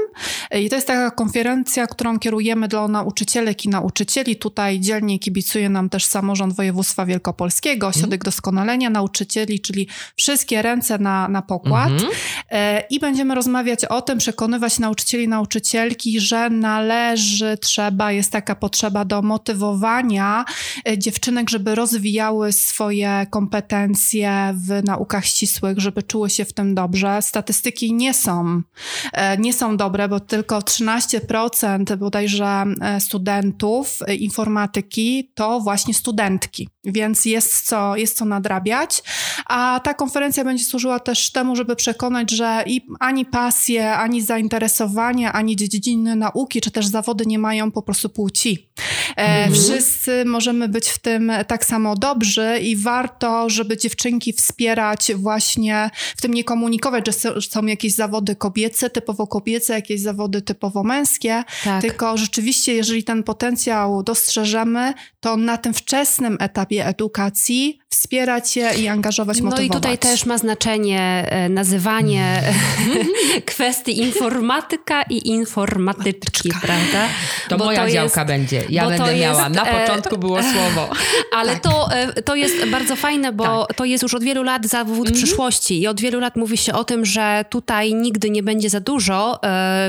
[0.60, 4.36] I to jest taka konferencja, którą kierujemy dla nauczycielek i nauczycieli.
[4.36, 9.88] Tutaj dzielnie kibicuje nam też samorząd województwa wielkopolskiego, Ośrodek Doskonalenia Nauczycieli, czyli
[10.22, 11.92] wszystkie ręce na, na pokład.
[11.92, 12.12] Mhm.
[12.50, 18.56] E, I będziemy rozmawiać o tym, przekonywać nauczycieli i nauczycielki, że należy, trzeba, jest taka
[18.56, 20.46] potrzeba do motywowania
[20.88, 27.22] e, dziewczynek, żeby rozwijały swoje kompetencje w naukach ścisłych, żeby czuły się w tym dobrze.
[27.22, 28.62] Statystyki nie są,
[29.14, 32.64] e, nie są dobre, bo tylko 13% bodajże
[33.00, 39.04] studentów informatyki to właśnie studentki, więc jest co, jest co nadrabiać.
[39.46, 45.32] A ta konferencja będzie służyła też temu, żeby przekonać, że i ani pasje, ani zainteresowanie,
[45.32, 48.70] ani dziedziny nauki, czy też zawody nie mają po prostu płci.
[49.16, 55.90] E, Wszyscy możemy być w tym tak samo dobrzy i warto, żeby dziewczynki wspierać właśnie,
[56.18, 60.42] w tym nie komunikować, że są, że są jakieś zawody kobiece, typowo kobiece, jakieś zawody
[60.42, 61.82] typowo męskie, Tak.
[61.82, 68.88] tylko rzeczywiście, jeżeli ten potencjał dostrzeżemy, to na tym wczesnym etapie edukacji wspierać je i
[68.88, 69.66] angażować, No motywować.
[69.68, 72.42] i tutaj też ma znaczenie e, nazywanie
[73.46, 77.08] kwestii informatyka i informatyczki, prawda?
[77.50, 78.64] To Bo moja jest- działka będzie.
[78.70, 79.44] Ja będę to miała.
[79.44, 80.90] jest, Na e, początku było słowo.
[81.36, 83.78] Ale to, e, to jest bardzo fajne, bo Tak.
[83.78, 85.16] to jest już od wielu lat zawód Mhm.
[85.16, 88.80] przyszłości i od wielu lat mówi się o tym, że tutaj nigdy nie będzie za
[88.80, 89.40] dużo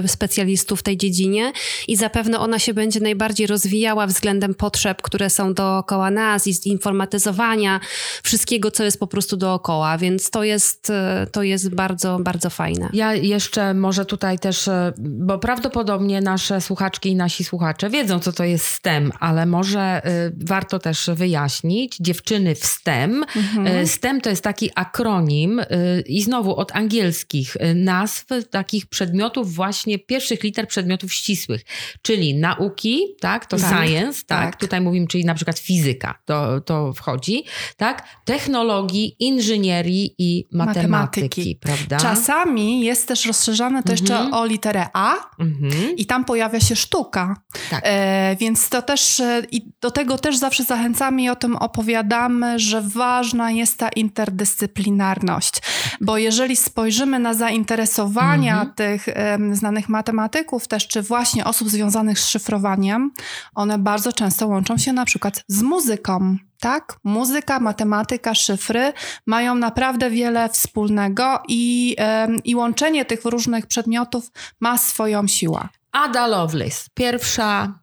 [0.06, 1.52] specjalistów w tej dziedzinie
[1.88, 7.80] i zapewne ona się będzie najbardziej rozwijała względem potrzeb, które są dookoła nas i zinformatyzowania
[8.22, 12.88] wszystkiego, co jest po prostu dookoła, więc to jest, e, to jest bardzo, bardzo fajne.
[12.92, 18.32] Ja jeszcze może tutaj też, e, bo prawdopodobnie nasze słuchaczki i nasi słuchacze wiedzą, co
[18.32, 19.12] to jest STEM.
[19.20, 21.96] Ale może y, warto też wyjaśnić.
[22.00, 23.24] Dziewczyny w STEM.
[23.36, 23.86] Mhm.
[23.86, 25.60] STEM to jest taki akronim
[26.06, 31.62] i znowu od angielskich nazw takich przedmiotów właśnie pierwszych liter przedmiotów ścisłych,
[32.02, 34.60] czyli nauki, tak, to Tak, science, tak, tak.
[34.60, 37.44] tutaj mówimy, czyli na przykład fizyka, to, to wchodzi,
[37.82, 41.58] tak, technologii, inżynierii i matematyki, Matematyki.
[41.60, 41.96] prawda?
[41.96, 44.34] Czasami jest też rozszerzane to jeszcze Mhm.
[44.34, 45.96] o literę A Mhm.
[45.96, 47.36] i tam pojawia się sztuka.
[47.70, 47.80] Tak.
[47.84, 52.58] E, więc to też e, i do tego też zawsze zachęcamy i o tym opowiadamy,
[52.58, 55.54] że ważna jest ta interdyscyplinarność.
[56.00, 58.74] Bo jeżeli spojrzymy na zainteresowania Mhm.
[58.74, 59.06] tych
[59.52, 63.10] znanych matematyków też, czy właśnie osób związanych z szyfrowaniem,
[63.54, 66.36] one bardzo często łączą się na przykład z muzyką.
[66.62, 68.92] Tak, muzyka, matematyka, szyfry
[69.26, 71.96] mają naprawdę wiele wspólnego i,
[72.44, 75.68] i łączenie tych różnych przedmiotów ma swoją siłę.
[75.92, 77.78] Ada Lovelace, pierwsza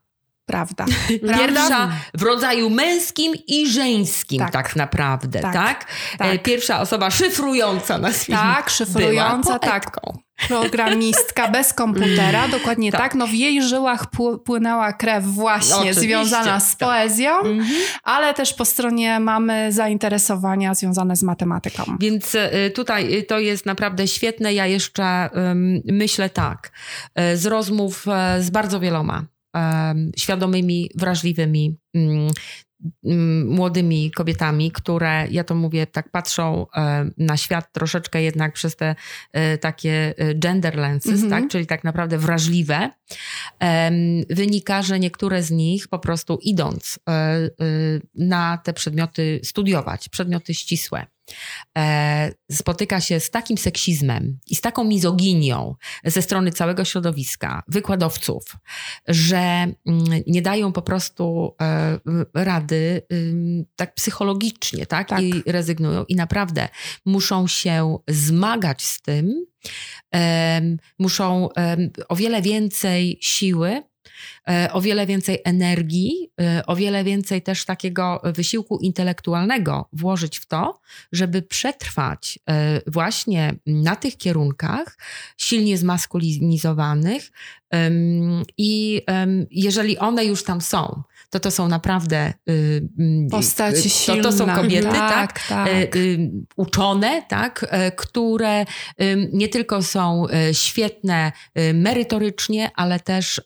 [0.52, 0.86] Prawda.
[1.38, 4.76] Pierwsza w rodzaju męskim i żeńskim tak, Tak.
[4.76, 5.54] naprawdę, tak?
[5.54, 5.86] Tak.
[6.18, 6.28] Tak.
[6.36, 8.40] E, Pierwsza osoba szyfrująca na świecie.
[8.40, 9.92] Tak, szyfrująca, tak.
[10.48, 13.02] Programistka bez komputera, dokładnie tak.
[13.02, 13.16] Tak.
[13.16, 16.90] No w jej żyłach pł- płynęła krew właśnie Oczywiście, związana z tak.
[16.90, 17.70] poezją, Mhm.
[18.04, 21.84] ale też po stronie mamy zainteresowania związane z matematyką.
[22.00, 24.54] Więc e, tutaj e, to jest naprawdę świetne.
[24.54, 25.30] Ja jeszcze
[25.86, 26.72] myślę tak,
[27.36, 28.06] z rozmów
[28.40, 29.24] z bardzo wieloma
[30.18, 32.32] świadomymi, wrażliwymi mm,
[33.06, 36.66] mm, młodymi kobietami, które, ja to mówię, tak patrzą
[37.18, 38.96] na świat troszeczkę jednak przez te
[39.34, 41.30] e, takie e, gender lenses, Mhm.
[41.30, 41.52] tak?
[41.52, 42.90] czyli tak naprawdę wrażliwe,
[44.30, 47.50] wynika, że niektóre z nich po prostu idąc e,
[48.16, 51.06] na te przedmioty studiować, przedmioty ścisłe,
[52.52, 55.76] spotyka się z takim seksizmem i z taką mizoginią
[56.06, 58.44] ze strony całego środowiska, wykładowców,
[59.08, 59.76] że mm,
[60.28, 62.00] nie dają po prostu e,
[62.34, 63.02] rady
[63.76, 65.10] tak psychologicznie, tak?
[65.10, 65.22] Tak.
[65.22, 66.06] I rezygnują.
[66.08, 66.70] I naprawdę
[67.06, 69.46] muszą się zmagać z tym,
[71.00, 71.50] muszą
[72.10, 73.89] o wiele więcej siły, e,
[74.74, 80.82] o wiele więcej energii, e, o wiele więcej też takiego wysiłku intelektualnego włożyć w to,
[81.12, 84.98] żeby przetrwać e, właśnie na tych kierunkach
[85.38, 87.32] silnie zmaskulinizowanych
[88.58, 89.02] i
[89.52, 94.22] jeżeli one już tam są, to to są naprawdę y, mm, Postaci y, silne.
[94.22, 95.34] to, to są kobiety, tak?
[95.34, 95.96] tak, tak.
[95.96, 97.66] y, uczone, tak,
[97.96, 98.66] które
[99.34, 101.32] nie tylko są świetne
[101.74, 103.42] merytorycznie, ale też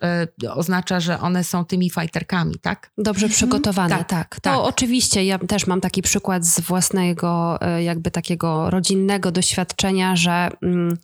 [0.49, 2.91] oznacza, że one są tymi fajterkami, tak?
[2.97, 4.35] Dobrze przygotowane, Tak, tak.
[4.35, 4.59] To tak.
[4.59, 10.97] oczywiście, ja też mam taki przykład z własnego, jakby takiego rodzinnego doświadczenia, że mm,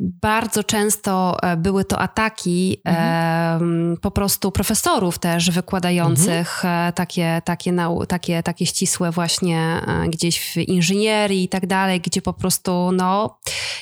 [0.00, 7.72] bardzo często e, były to ataki em, po prostu profesorów też wykładających e, takie, takie,
[7.72, 12.92] nau- takie, takie ścisłe właśnie e, gdzieś w inżynierii i tak dalej, gdzie po prostu
[12.92, 13.38] no,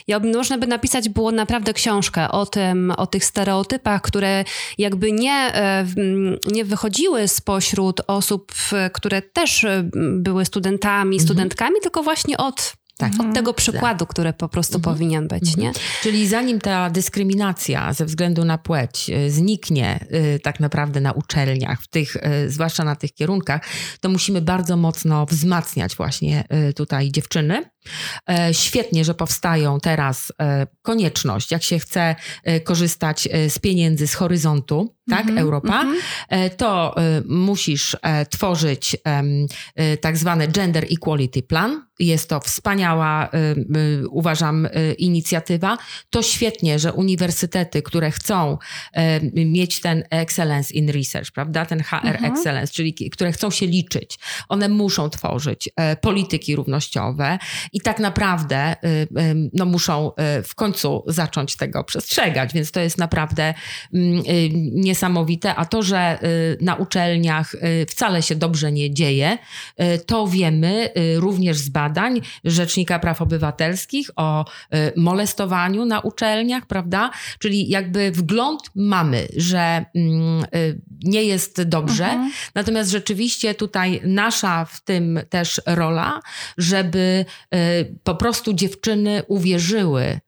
[0.06, 4.44] ja, można by napisać było naprawdę książkę o tym, o tych stereotypach, które
[4.78, 5.52] jakby nie,
[6.52, 8.52] nie wychodziły spośród osób,
[8.92, 9.66] które też
[10.16, 12.74] były studentami, studentkami, tylko właśnie od,
[13.10, 13.26] Tak.
[13.26, 15.72] od tego przykładu, który po prostu powinien być, nie?
[16.02, 21.82] Czyli zanim ta dyskryminacja ze względu na płeć e, zniknie e, tak naprawdę na uczelniach,
[21.82, 23.62] w tych, e, zwłaszcza na tych kierunkach,
[24.00, 26.44] to musimy bardzo mocno wzmacniać właśnie
[26.76, 27.72] tutaj dziewczyny.
[28.30, 34.14] E, Świetnie, że powstają teraz e, konieczność, jak się chce e, korzystać z pieniędzy z
[34.14, 35.84] horyzontu, tak, Europa,
[36.28, 36.94] e, to
[37.26, 37.96] musisz
[38.30, 38.96] tworzyć
[40.00, 41.86] tak zwany Gender Equality Plan.
[41.98, 43.56] Jest to wspaniała, e, e,
[44.10, 45.78] uważam, e, inicjatywa.
[46.10, 48.58] To świetnie, że uniwersytety, które chcą
[49.32, 54.18] mieć ten Excellence in Research, prawda, ten HR Excellence, czyli które chcą się liczyć,
[54.48, 55.68] one muszą tworzyć
[56.00, 57.38] polityki równościowe
[57.72, 58.76] i tak naprawdę
[59.52, 60.12] no, muszą
[60.44, 63.54] w końcu zacząć tego przestrzegać, więc to jest naprawdę
[63.94, 65.54] mm, y, niesamowite.
[65.54, 69.38] A to, że y, na uczelniach y, wcale się dobrze nie dzieje,
[69.80, 71.81] y, to wiemy y, również z badań
[72.44, 77.10] Rzecznika Praw Obywatelskich o y, molestowaniu na uczelniach, prawda?
[77.38, 82.30] Czyli jakby wgląd mamy, że mm, y, nie jest dobrze.
[82.54, 86.20] Natomiast rzeczywiście tutaj nasza w tym też rola,
[86.58, 87.24] żeby
[87.54, 90.20] y, po prostu dziewczyny uwierzyły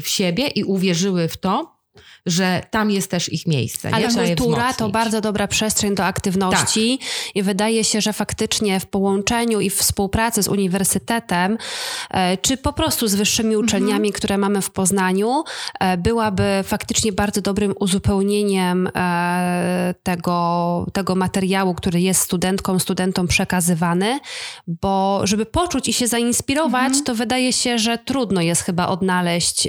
[0.00, 1.76] w siebie i uwierzyły w to,
[2.26, 3.90] że tam jest też ich miejsce.
[3.92, 4.36] Ale nie?
[4.36, 7.36] kultura to bardzo dobra przestrzeń do aktywności tak.
[7.36, 11.58] i wydaje się, że faktycznie w połączeniu i w współpracy z uniwersytetem,
[12.10, 14.12] e, czy po prostu z wyższymi uczelniami, mhm.
[14.12, 15.44] które mamy w Poznaniu,
[15.80, 24.20] e, byłaby faktycznie bardzo dobrym uzupełnieniem e, tego, tego materiału, który jest studentkom, studentom przekazywany,
[24.66, 27.04] bo żeby poczuć i się zainspirować, mhm.
[27.04, 29.68] to wydaje się, że trudno jest chyba odnaleźć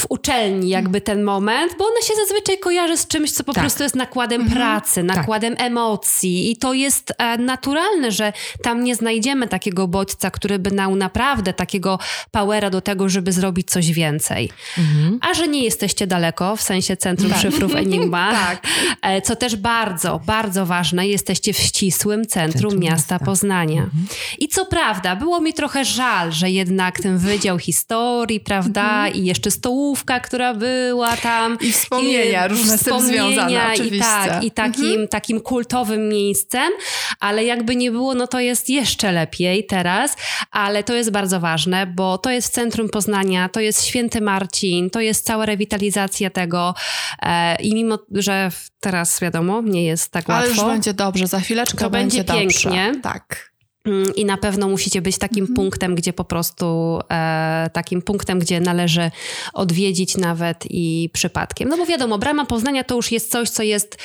[0.00, 3.62] w uczelni jakby ten moment, bo ona się zazwyczaj kojarzy z czymś, co po tak.
[3.62, 4.60] prostu jest nakładem mhm.
[4.60, 5.16] pracy, tak.
[5.16, 5.66] nakładem tak.
[5.66, 8.32] emocji i to jest e, naturalne, że
[8.62, 11.98] tam nie znajdziemy takiego bodźca, który by dał naprawdę takiego
[12.30, 14.50] powera do tego, żeby zrobić coś więcej.
[14.78, 15.18] Mhm.
[15.30, 17.40] A że nie jesteście daleko, w sensie Centrum tak.
[17.40, 18.66] Szyfrów Enigma, tak.
[19.02, 23.82] E, co też bardzo, bardzo ważne, jesteście w ścisłym centrum, centrum miasta, miasta, Poznania.
[23.82, 24.06] Mhm.
[24.38, 29.14] I co prawda, było mi trochę żal, że jednak ten Wydział Historii, prawda, mhm.
[29.14, 31.58] i jeszcze stołówka stołówka, która była tam.
[31.60, 33.96] I wspomnienia, i, różne wspomnienia, z tym związane, oczywiście.
[33.96, 35.08] I tak, i takim, mhm.
[35.08, 36.72] takim kultowym miejscem,
[37.20, 40.16] ale jakby nie było, no to jest jeszcze lepiej teraz,
[40.50, 44.90] ale to jest bardzo ważne, bo to jest w centrum Poznania, to jest Święty Marcin,
[44.90, 46.74] to jest cała rewitalizacja tego
[47.22, 50.62] e, i mimo, że teraz wiadomo, nie jest tak ale łatwo.
[50.62, 52.86] Ale już będzie dobrze, za chwileczkę to będzie, będzie pięknie.
[52.86, 53.00] Dobrze.
[53.00, 53.49] Tak.
[53.84, 55.56] Mm, I na pewno musicie być takim mhm.
[55.56, 59.10] punktem, gdzie po prostu e, takim punktem, gdzie należy
[59.54, 61.68] odwiedzić nawet i przypadkiem.
[61.68, 63.96] No bo wiadomo, brama Poznania to już jest coś, co jest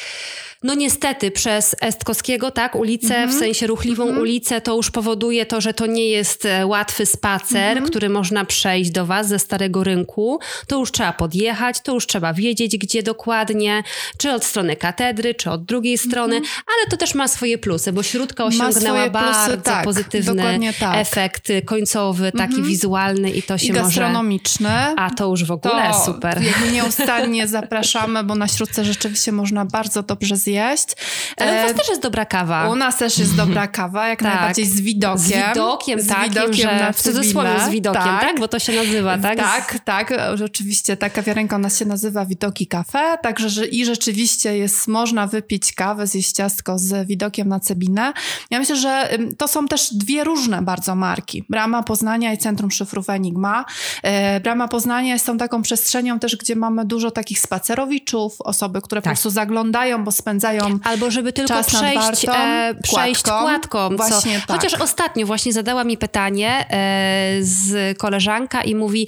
[0.65, 3.33] no niestety przez Estkowskiego, tak, ulicę, mm -hmm.
[3.33, 4.21] w sensie ruchliwą mm -hmm.
[4.21, 7.87] ulicę, to już powoduje to, że to nie jest e, łatwy spacer, mm -hmm.
[7.87, 10.39] który można przejść do Was ze Starego Rynku.
[10.67, 13.83] To już trzeba podjechać, to już trzeba wiedzieć, gdzie dokładnie,
[14.17, 16.53] czy od strony katedry, czy od drugiej strony, mhm.
[16.67, 20.97] ale to też ma swoje plusy, bo śródka osiągnęła bardzo plusy, tak, pozytywny tak.
[20.97, 22.63] efekt końcowy, taki mhm.
[22.63, 24.69] wizualny i to się I gastronomiczny.
[24.69, 24.95] może...
[24.97, 26.41] A to już w ogóle to super.
[26.73, 30.54] Nieustannie zapraszamy, bo na śródce rzeczywiście można bardzo dobrze zjeść
[31.37, 32.69] Ale u was e, też jest dobra kawa.
[32.69, 34.33] U nas też jest dobra kawa, jak tak.
[34.33, 35.19] najbardziej z widokiem.
[35.19, 38.21] Z widokiem, z takim, widokiem że na w cudzysłowie z widokiem, tak.
[38.21, 38.39] tak.
[38.39, 39.37] Bo to się nazywa, tak?
[39.37, 40.13] Tak, tak.
[40.33, 45.27] Rzeczywiście ta kawiarenka u nas się nazywa Widoki Cafe, także że, i rzeczywiście jest, można
[45.27, 48.13] wypić kawę, zjeść ciastko z widokiem na Cebinę.
[48.49, 51.43] Ja myślę, że to są też dwie różne bardzo marki.
[51.49, 53.65] Brama Poznania i Centrum Szyfrów Enigma.
[54.03, 59.01] E, Brama Poznania jest tą taką przestrzenią też, gdzie mamy dużo takich spacerowiczów, osoby, które
[59.01, 59.03] tak.
[59.03, 63.89] po prostu zaglądają, bo spędzają spędzają Albo żeby tylko przejść, e, przejść kładką.
[63.97, 64.61] Właśnie co, tak.
[64.61, 69.07] Chociaż ostatnio właśnie zadała mi pytanie e, z koleżanka i mówi,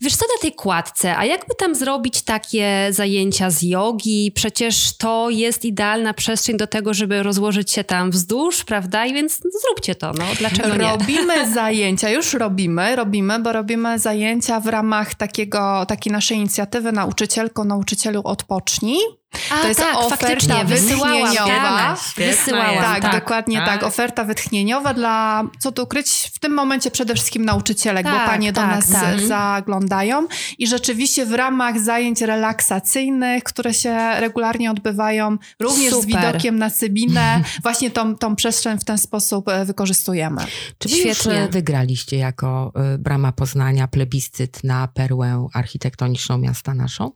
[0.00, 4.32] wiesz co na tej kładce, a jakby tam zrobić takie zajęcia z jogi?
[4.34, 9.06] Przecież to jest idealna przestrzeń do tego, żeby rozłożyć się tam wzdłuż, prawda?
[9.06, 10.90] I więc no, zróbcie to, no dlaczego nie?
[10.90, 17.64] Robimy zajęcia, już robimy, robimy, bo robimy zajęcia w ramach takiego, takiej naszej inicjatywy nauczycielko,
[17.64, 19.21] nauczycielu odpocznij.
[19.50, 21.96] A, to jest tak, oferta wytchnieniowa.
[22.16, 23.66] Wysyłałam, tak, tak, dokładnie tak.
[23.66, 23.82] tak.
[23.82, 28.52] Oferta wytchnieniowa dla, co tu ukryć, w tym momencie przede wszystkim nauczycielek, tak, bo panie
[28.52, 29.20] do tak, nas tak.
[29.20, 30.26] zaglądają.
[30.58, 36.02] I rzeczywiście w ramach zajęć relaksacyjnych, które się regularnie odbywają, również Super.
[36.02, 40.46] z widokiem na Sybinę, właśnie tą, tą przestrzeń w ten sposób e, wykorzystujemy.
[40.78, 41.48] Czy Świetnie.
[41.50, 47.10] wygraliście jako e, Brama Poznania plebiscyt na perłę architektoniczną miasta naszą?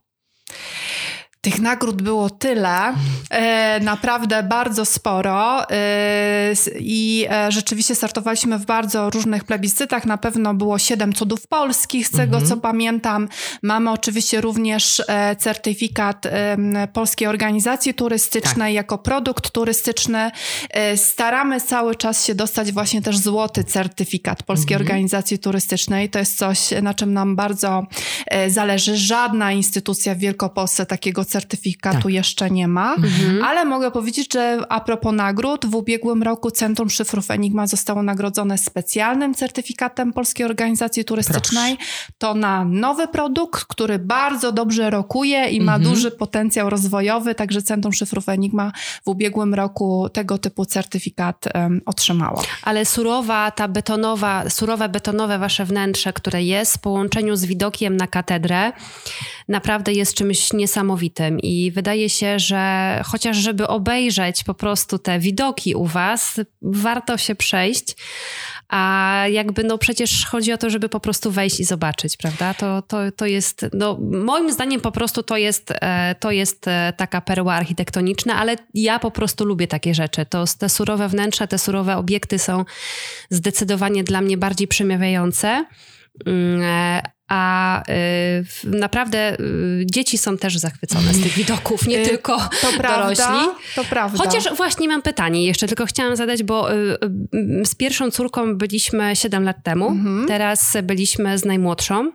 [1.47, 2.93] Tych nagród było tyle,
[3.29, 10.05] e, naprawdę bardzo sporo e, i e, rzeczywiście startowaliśmy w bardzo różnych plebiscytach.
[10.05, 12.45] Na pewno było siedem cudów polskich, z tego mhm.
[12.45, 13.27] co pamiętam.
[13.61, 15.01] Mamy oczywiście również
[15.37, 16.27] certyfikat
[16.93, 18.75] Polskiej Organizacji Turystycznej tak.
[18.75, 20.31] jako produkt turystyczny.
[20.95, 24.81] Staramy cały czas się dostać właśnie też złoty certyfikat Polskiej mhm.
[24.81, 26.09] Organizacji Turystycznej.
[26.09, 27.85] To jest coś, na czym nam bardzo
[28.47, 28.97] zależy.
[28.97, 32.11] Żadna instytucja w Wielkopolsce takiego certyfikatu certyfikatu tak.
[32.11, 33.43] jeszcze nie ma, mhm.
[33.43, 38.57] ale mogę powiedzieć, że a propos nagród, w ubiegłym roku Centrum Szyfrów Enigma zostało nagrodzone
[38.57, 41.77] specjalnym certyfikatem Polskiej Organizacji Turystycznej.
[41.77, 41.91] Proszę.
[42.17, 45.93] To na nowy produkt, który bardzo dobrze rokuje i ma mhm.
[45.93, 48.71] duży potencjał rozwojowy, także Centrum Szyfrów Enigma
[49.05, 52.43] w ubiegłym roku tego typu certyfikat um, otrzymało.
[52.63, 58.07] Ale surowa, ta betonowa, surowe betonowe wasze wnętrze, które jest w połączeniu z widokiem na
[58.07, 58.71] katedrę,
[59.47, 65.75] naprawdę jest czymś niesamowitym i wydaje się, że chociaż żeby obejrzeć po prostu te widoki
[65.75, 67.95] u was, warto się przejść.
[68.69, 72.53] A jakby no przecież chodzi o to, żeby po prostu wejść i zobaczyć, prawda?
[72.53, 76.93] To, to, to jest, no moim zdaniem po prostu to jest, e, to jest e,
[76.97, 80.25] taka perła architektoniczna, ale ja po prostu lubię takie rzeczy.
[80.25, 82.65] To te surowe wnętrza, te surowe obiekty są
[83.29, 85.65] zdecydowanie dla mnie bardziej przemawiające.
[87.31, 87.83] E, a
[88.63, 93.03] y, naprawdę y, dzieci są też zachwycone z tych widoków, nie Y, tylko To prawda,
[93.03, 93.49] dorośli.
[93.75, 94.17] to prawda.
[94.23, 96.97] Chociaż właśnie mam pytanie jeszcze, tylko chciałam zadać, bo y,
[97.61, 100.27] y, z pierwszą córką byliśmy 7 lat temu, Mhm.
[100.27, 102.11] teraz byliśmy z najmłodszą.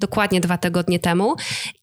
[0.00, 1.36] Dokładnie dwa tygodnie temu.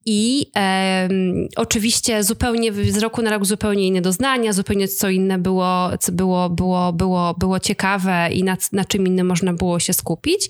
[0.06, 1.12] I em,
[1.56, 6.50] oczywiście zupełnie z roku na rok zupełnie inne doznania, zupełnie co inne było, co było,
[6.50, 10.50] było, było, było ciekawe i na, na czym innym można było się skupić.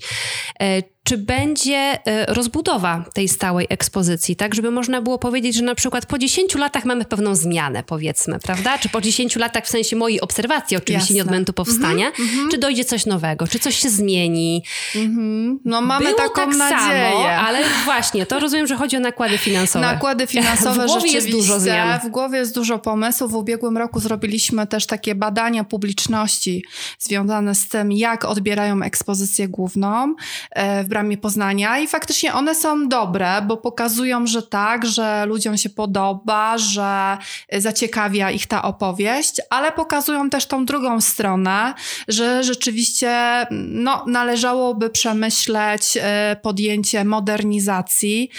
[0.60, 1.76] E, Czy będzie
[2.06, 6.54] e, rozbudowa tej stałej ekspozycji, tak żeby można było powiedzieć, że na przykład po 10
[6.54, 8.78] latach mamy pewną zmianę, powiedzmy, prawda?
[8.78, 11.32] Czy po 10 latach w sensie mojej obserwacji, oczywiście nie od Jasne.
[11.32, 12.12] momentu powstania,
[12.50, 14.62] czy dojdzie coś nowego, czy coś się zmieni,
[14.94, 15.58] Mhm.
[15.64, 17.10] No mamy było taką tak nadzieję.
[17.12, 19.86] samo, ale właśnie, to rozumiem, że chodzi o nakłady finansowe.
[19.86, 22.00] Nakłady finansowe W głowie jest dużo zmian.
[22.00, 23.32] W głowie jest dużo pomysłów.
[23.32, 26.64] W ubiegłym roku zrobiliśmy też takie badania publiczności
[26.98, 30.14] związane z tym, jak odbierają ekspozycję główną
[30.50, 35.56] e, w Bramie Poznania i faktycznie one są dobre, bo pokazują, że tak, że ludziom
[35.56, 37.18] się podoba, że
[37.58, 41.74] zaciekawia ich ta opowieść, ale pokazują też tą drugą stronę,
[42.08, 43.10] że rzeczywiście
[43.50, 48.30] no, należałoby przemyśleć e, podjęcie modernizacji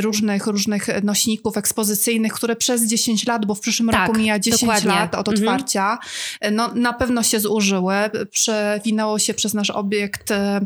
[0.00, 4.60] różnych, różnych nośników ekspozycyjnych, które przez 10 lat, bo w przyszłym Tak, roku mija 10
[4.60, 4.90] dokładnie.
[4.90, 5.48] lat od Mhm.
[5.48, 5.98] otwarcia,
[6.52, 7.94] no, na pewno się zużyły.
[8.30, 10.60] Przewinęło się przez nasz obiekt e,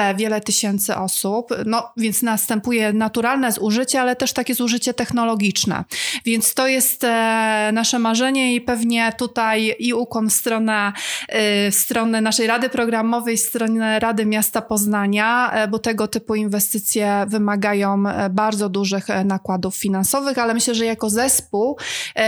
[0.00, 5.84] wiele, wiele tysięcy osób, no, więc następuje naturalne zużycie, ale też takie zużycie technologiczne.
[6.24, 10.92] Więc to jest e, nasze marzenie i pewnie tutaj i ukłon w stronę,
[11.28, 16.34] e, w stronę naszej Rady Programowej, w stronę Rady Miasta Poznania, e, bo tego typu
[16.34, 21.76] inwestycje wymagają bardzo dużych nakładów finansowych, ale myślę, że jako zespół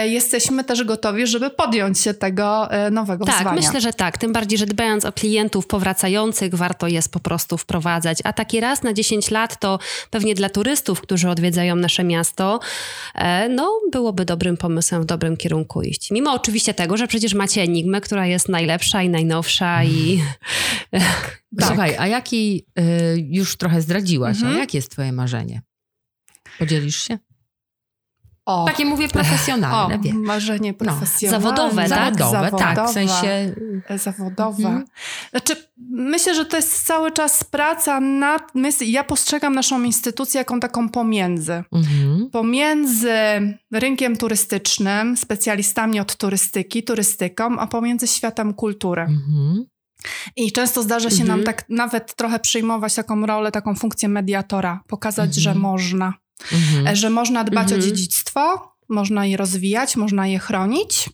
[0.04, 3.60] jesteśmy też gotowi, żeby podjąć się tego nowego Tak, wyzwania.
[3.60, 4.18] myślę, że tak.
[4.18, 8.18] Tym bardziej, że dbając o klientów powracających, warto jest po prostu wprowadzać.
[8.24, 9.78] A taki raz na 10 lat to
[10.10, 12.60] pewnie dla turystów, którzy odwiedzają nasze miasto,
[13.14, 16.10] e, no byłoby dobrym pomysłem w dobrym kierunku iść.
[16.10, 20.22] Mimo oczywiście tego, że przecież macie Enigmę, która jest najlepsza i najnowsza i
[21.58, 21.68] Tak.
[21.68, 22.82] Słuchaj, a jaki, y,
[23.30, 24.56] już trochę zdradziłaś, Mhm.
[24.56, 25.62] a jakie jest twoje marzenie?
[26.58, 27.18] Podzielisz się?
[28.46, 30.22] O, Takie mówię profesjonalne, o wiem.
[30.24, 31.44] marzenie profesjonalne.
[31.44, 32.18] Zawodowe, tak?
[32.18, 33.54] Zawodowe, tak, w sensie...
[33.88, 34.64] e, zawodowe.
[34.68, 34.84] Mhm.
[35.30, 35.56] Znaczy,
[35.90, 38.54] myślę, że to jest cały czas praca nad.
[38.54, 41.64] My, ja postrzegam naszą instytucję jaką taką pomiędzy.
[41.72, 42.30] Mhm.
[42.32, 43.12] Pomiędzy
[43.72, 49.02] rynkiem turystycznym, specjalistami od turystyki, turystyką, a pomiędzy światem kultury.
[49.02, 49.64] Mhm.
[50.36, 51.38] I często zdarza się Mhm.
[51.38, 55.42] nam tak nawet trochę przyjmować taką rolę, taką funkcję mediatora, pokazać, Mhm.
[55.42, 56.12] że można.
[56.52, 56.86] Mhm.
[56.86, 57.80] E, Że można dbać Mhm.
[57.80, 61.10] o dziedzictwo, można je rozwijać, można je chronić,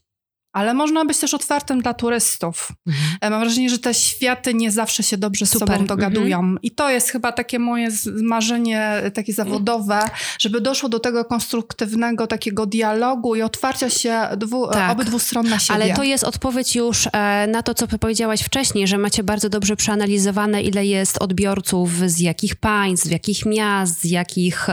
[0.58, 2.68] ale można być też otwartym dla turystów.
[2.86, 3.06] Mhm.
[3.20, 5.68] E, Mam wrażenie, że te światy nie zawsze się dobrze z Super.
[5.68, 6.54] sobą dogadują.
[6.62, 10.00] I to jest chyba takie moje z- marzenie, e, takie zawodowe,
[10.40, 14.92] żeby doszło do tego konstruktywnego takiego dialogu i otwarcia się dwu, e, Tak.
[14.92, 15.74] obydwu stron na siebie.
[15.84, 17.08] Ale to jest odpowiedź już
[17.48, 22.56] na to, co powiedziałaś wcześniej, że macie bardzo dobrze przeanalizowane, ile jest odbiorców, z jakich
[22.56, 24.66] państw, z jakich miast, z jakich,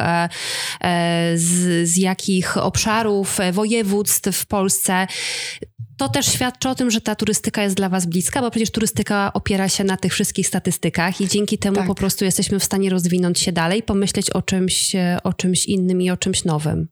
[1.36, 5.08] z, z jakich obszarów, województw w Polsce.
[5.98, 9.32] To też świadczy o tym, że ta turystyka jest dla Was bliska, bo przecież turystyka
[9.34, 11.88] opiera się na tych wszystkich statystykach i dzięki temu Tak.
[11.88, 16.02] po prostu jesteśmy w stanie rozwinąć się dalej, pomyśleć o czymś, e, o czymś innym
[16.02, 16.88] i o czymś nowym.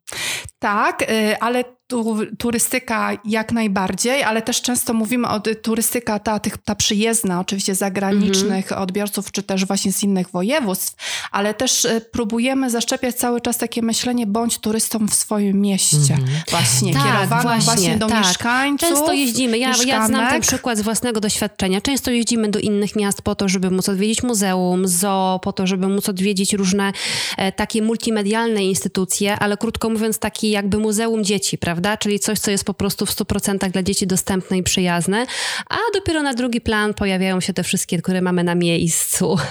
[0.60, 1.64] Tak, y, ale
[1.94, 7.76] tu, turystyka jak najbardziej, ale też często mówimy o turystyka ta, tych, ta przyjezdna, oczywiście
[7.76, 8.82] zagranicznych Mhm.
[8.84, 10.96] odbiorców, czy też właśnie z innych województw,
[11.32, 16.14] ale też y, próbujemy zaszczepiać cały czas takie myślenie, bądź turystą w swoim mieście.
[16.14, 16.28] Mhm.
[16.50, 18.18] Właśnie, Tak, kierowaną właśnie, właśnie do tak.
[18.28, 18.90] mieszkańców.
[18.90, 21.82] Często jeździmy, ja, ja znam ten przykład z własnego doświadczenia.
[21.82, 25.88] Często jeździmy do innych miast po to, żeby móc odwiedzić muzeum, zoo, po to, żeby
[25.88, 26.92] móc odwiedzić różne
[27.38, 31.83] e, takie multimedialne instytucje, ale krótko mówiąc taki jakby muzeum dzieci, prawda?
[31.98, 35.26] Czyli coś, co jest po prostu w 100% dla dzieci dostępne i przyjazne,
[35.70, 39.38] a dopiero na drugi plan pojawiają się te wszystkie, które mamy na miejscu.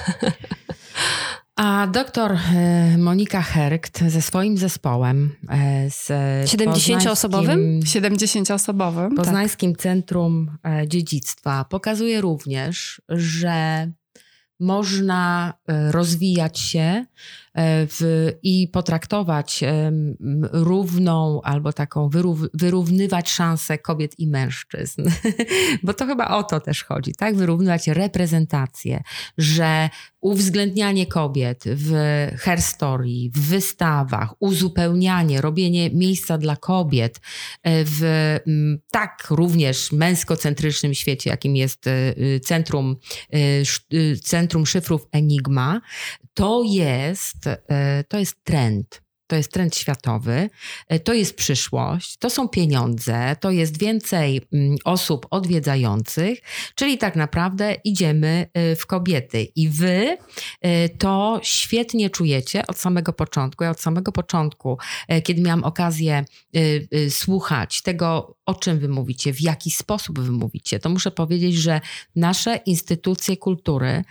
[1.56, 6.08] A doktor e, Monika Herkt ze swoim zespołem e, z
[6.50, 7.80] 70-osobowym?
[7.80, 9.16] Poznańskim- 70-osobowym.
[9.16, 13.88] Poznańskim Centrum e, Dziedzictwa pokazuje również, że
[14.60, 15.54] można
[15.90, 17.04] rozwijać się
[17.57, 19.64] w, i potraktować
[20.53, 25.03] równą albo taką wyrów, wyrównywać szanse kobiet i mężczyzn.
[25.82, 27.36] Bo to chyba o to też chodzi, tak?
[27.36, 29.03] Wyrównywać reprezentację,
[29.38, 29.90] że
[30.20, 31.92] uwzględnianie kobiet w
[32.38, 37.20] herstorii, w wystawach, uzupełnianie, robienie miejsca dla kobiet
[37.62, 38.03] e, w
[38.90, 41.90] tak również męskocentrycznym świecie, jakim jest e,
[42.40, 42.96] centrum,
[44.22, 45.80] centrum szyfrów Enigma,
[46.34, 49.02] to jest, e, to jest trend.
[49.26, 50.50] To jest trend światowy,
[50.88, 56.38] e, to jest przyszłość, to są pieniądze, to jest więcej mm, osób odwiedzających,
[56.74, 59.42] czyli tak naprawdę idziemy e, w kobiety.
[59.56, 60.16] I wy
[60.98, 63.64] to świetnie czujecie od samego początku.
[63.64, 64.78] Ja od samego początku,
[65.24, 66.24] kiedy miałam okazję
[67.10, 71.80] słuchać tego, o czym wy mówicie, w jaki sposób wy mówicie, to muszę powiedzieć, że
[72.16, 74.05] nasze instytucje kultury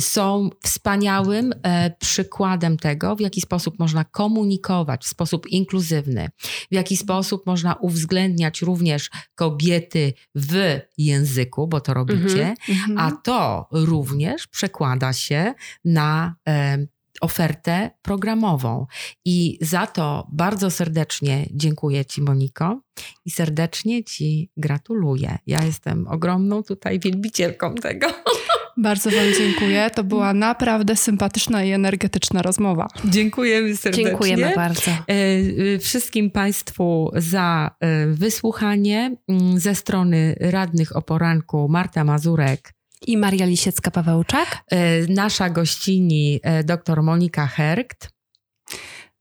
[0.00, 1.54] są wspaniałym
[1.98, 6.28] przykładem tego, w jaki sposób można komunikować w sposób inkluzywny,
[6.70, 12.94] w jaki sposób można uwzględniać również kobiety w języku, bo to robicie, mm-hmm.
[12.96, 15.54] a to również przekłada się
[15.84, 16.78] na e,
[17.20, 18.86] ofertę programową.
[19.24, 22.80] I za to bardzo serdecznie dziękuję Ci, Moniko,
[23.24, 25.38] i serdecznie Ci gratuluję.
[25.46, 28.06] Ja jestem ogromną tutaj wielbicielką tego.
[28.78, 29.90] Bardzo Wam dziękuję.
[29.94, 32.88] To była naprawdę sympatyczna i energetyczna rozmowa.
[33.04, 34.04] Dziękujemy serdecznie.
[34.04, 34.90] Dziękujemy bardzo.
[34.90, 39.16] E, e, wszystkim Państwu za e, wysłuchanie.
[39.28, 44.46] Mm, ze strony radnych o poranku Marta Mazurek i Maria Lisiecka-Pawełczak.
[45.08, 48.08] Nasza gościni dr Monika Herkt.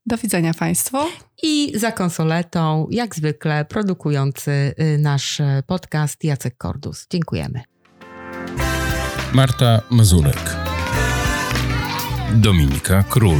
[0.05, 0.97] Do widzenia Państwu.
[1.43, 7.07] I za konsoletą, jak zwykle, produkujący nasz podcast Jacek Kordus.
[7.09, 7.61] Dziękujemy.
[9.33, 10.55] Marta Mazurek,
[12.33, 13.39] Dominika Król,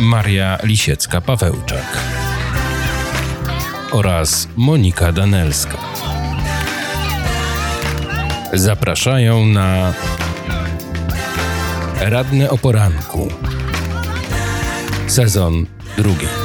[0.00, 1.98] Maria Lisiecka-Pawełczak
[3.92, 5.78] oraz Monika Danelska.
[8.52, 9.94] Zapraszają na
[12.00, 13.28] Radne o poranku.
[15.06, 16.41] Sezon drugi.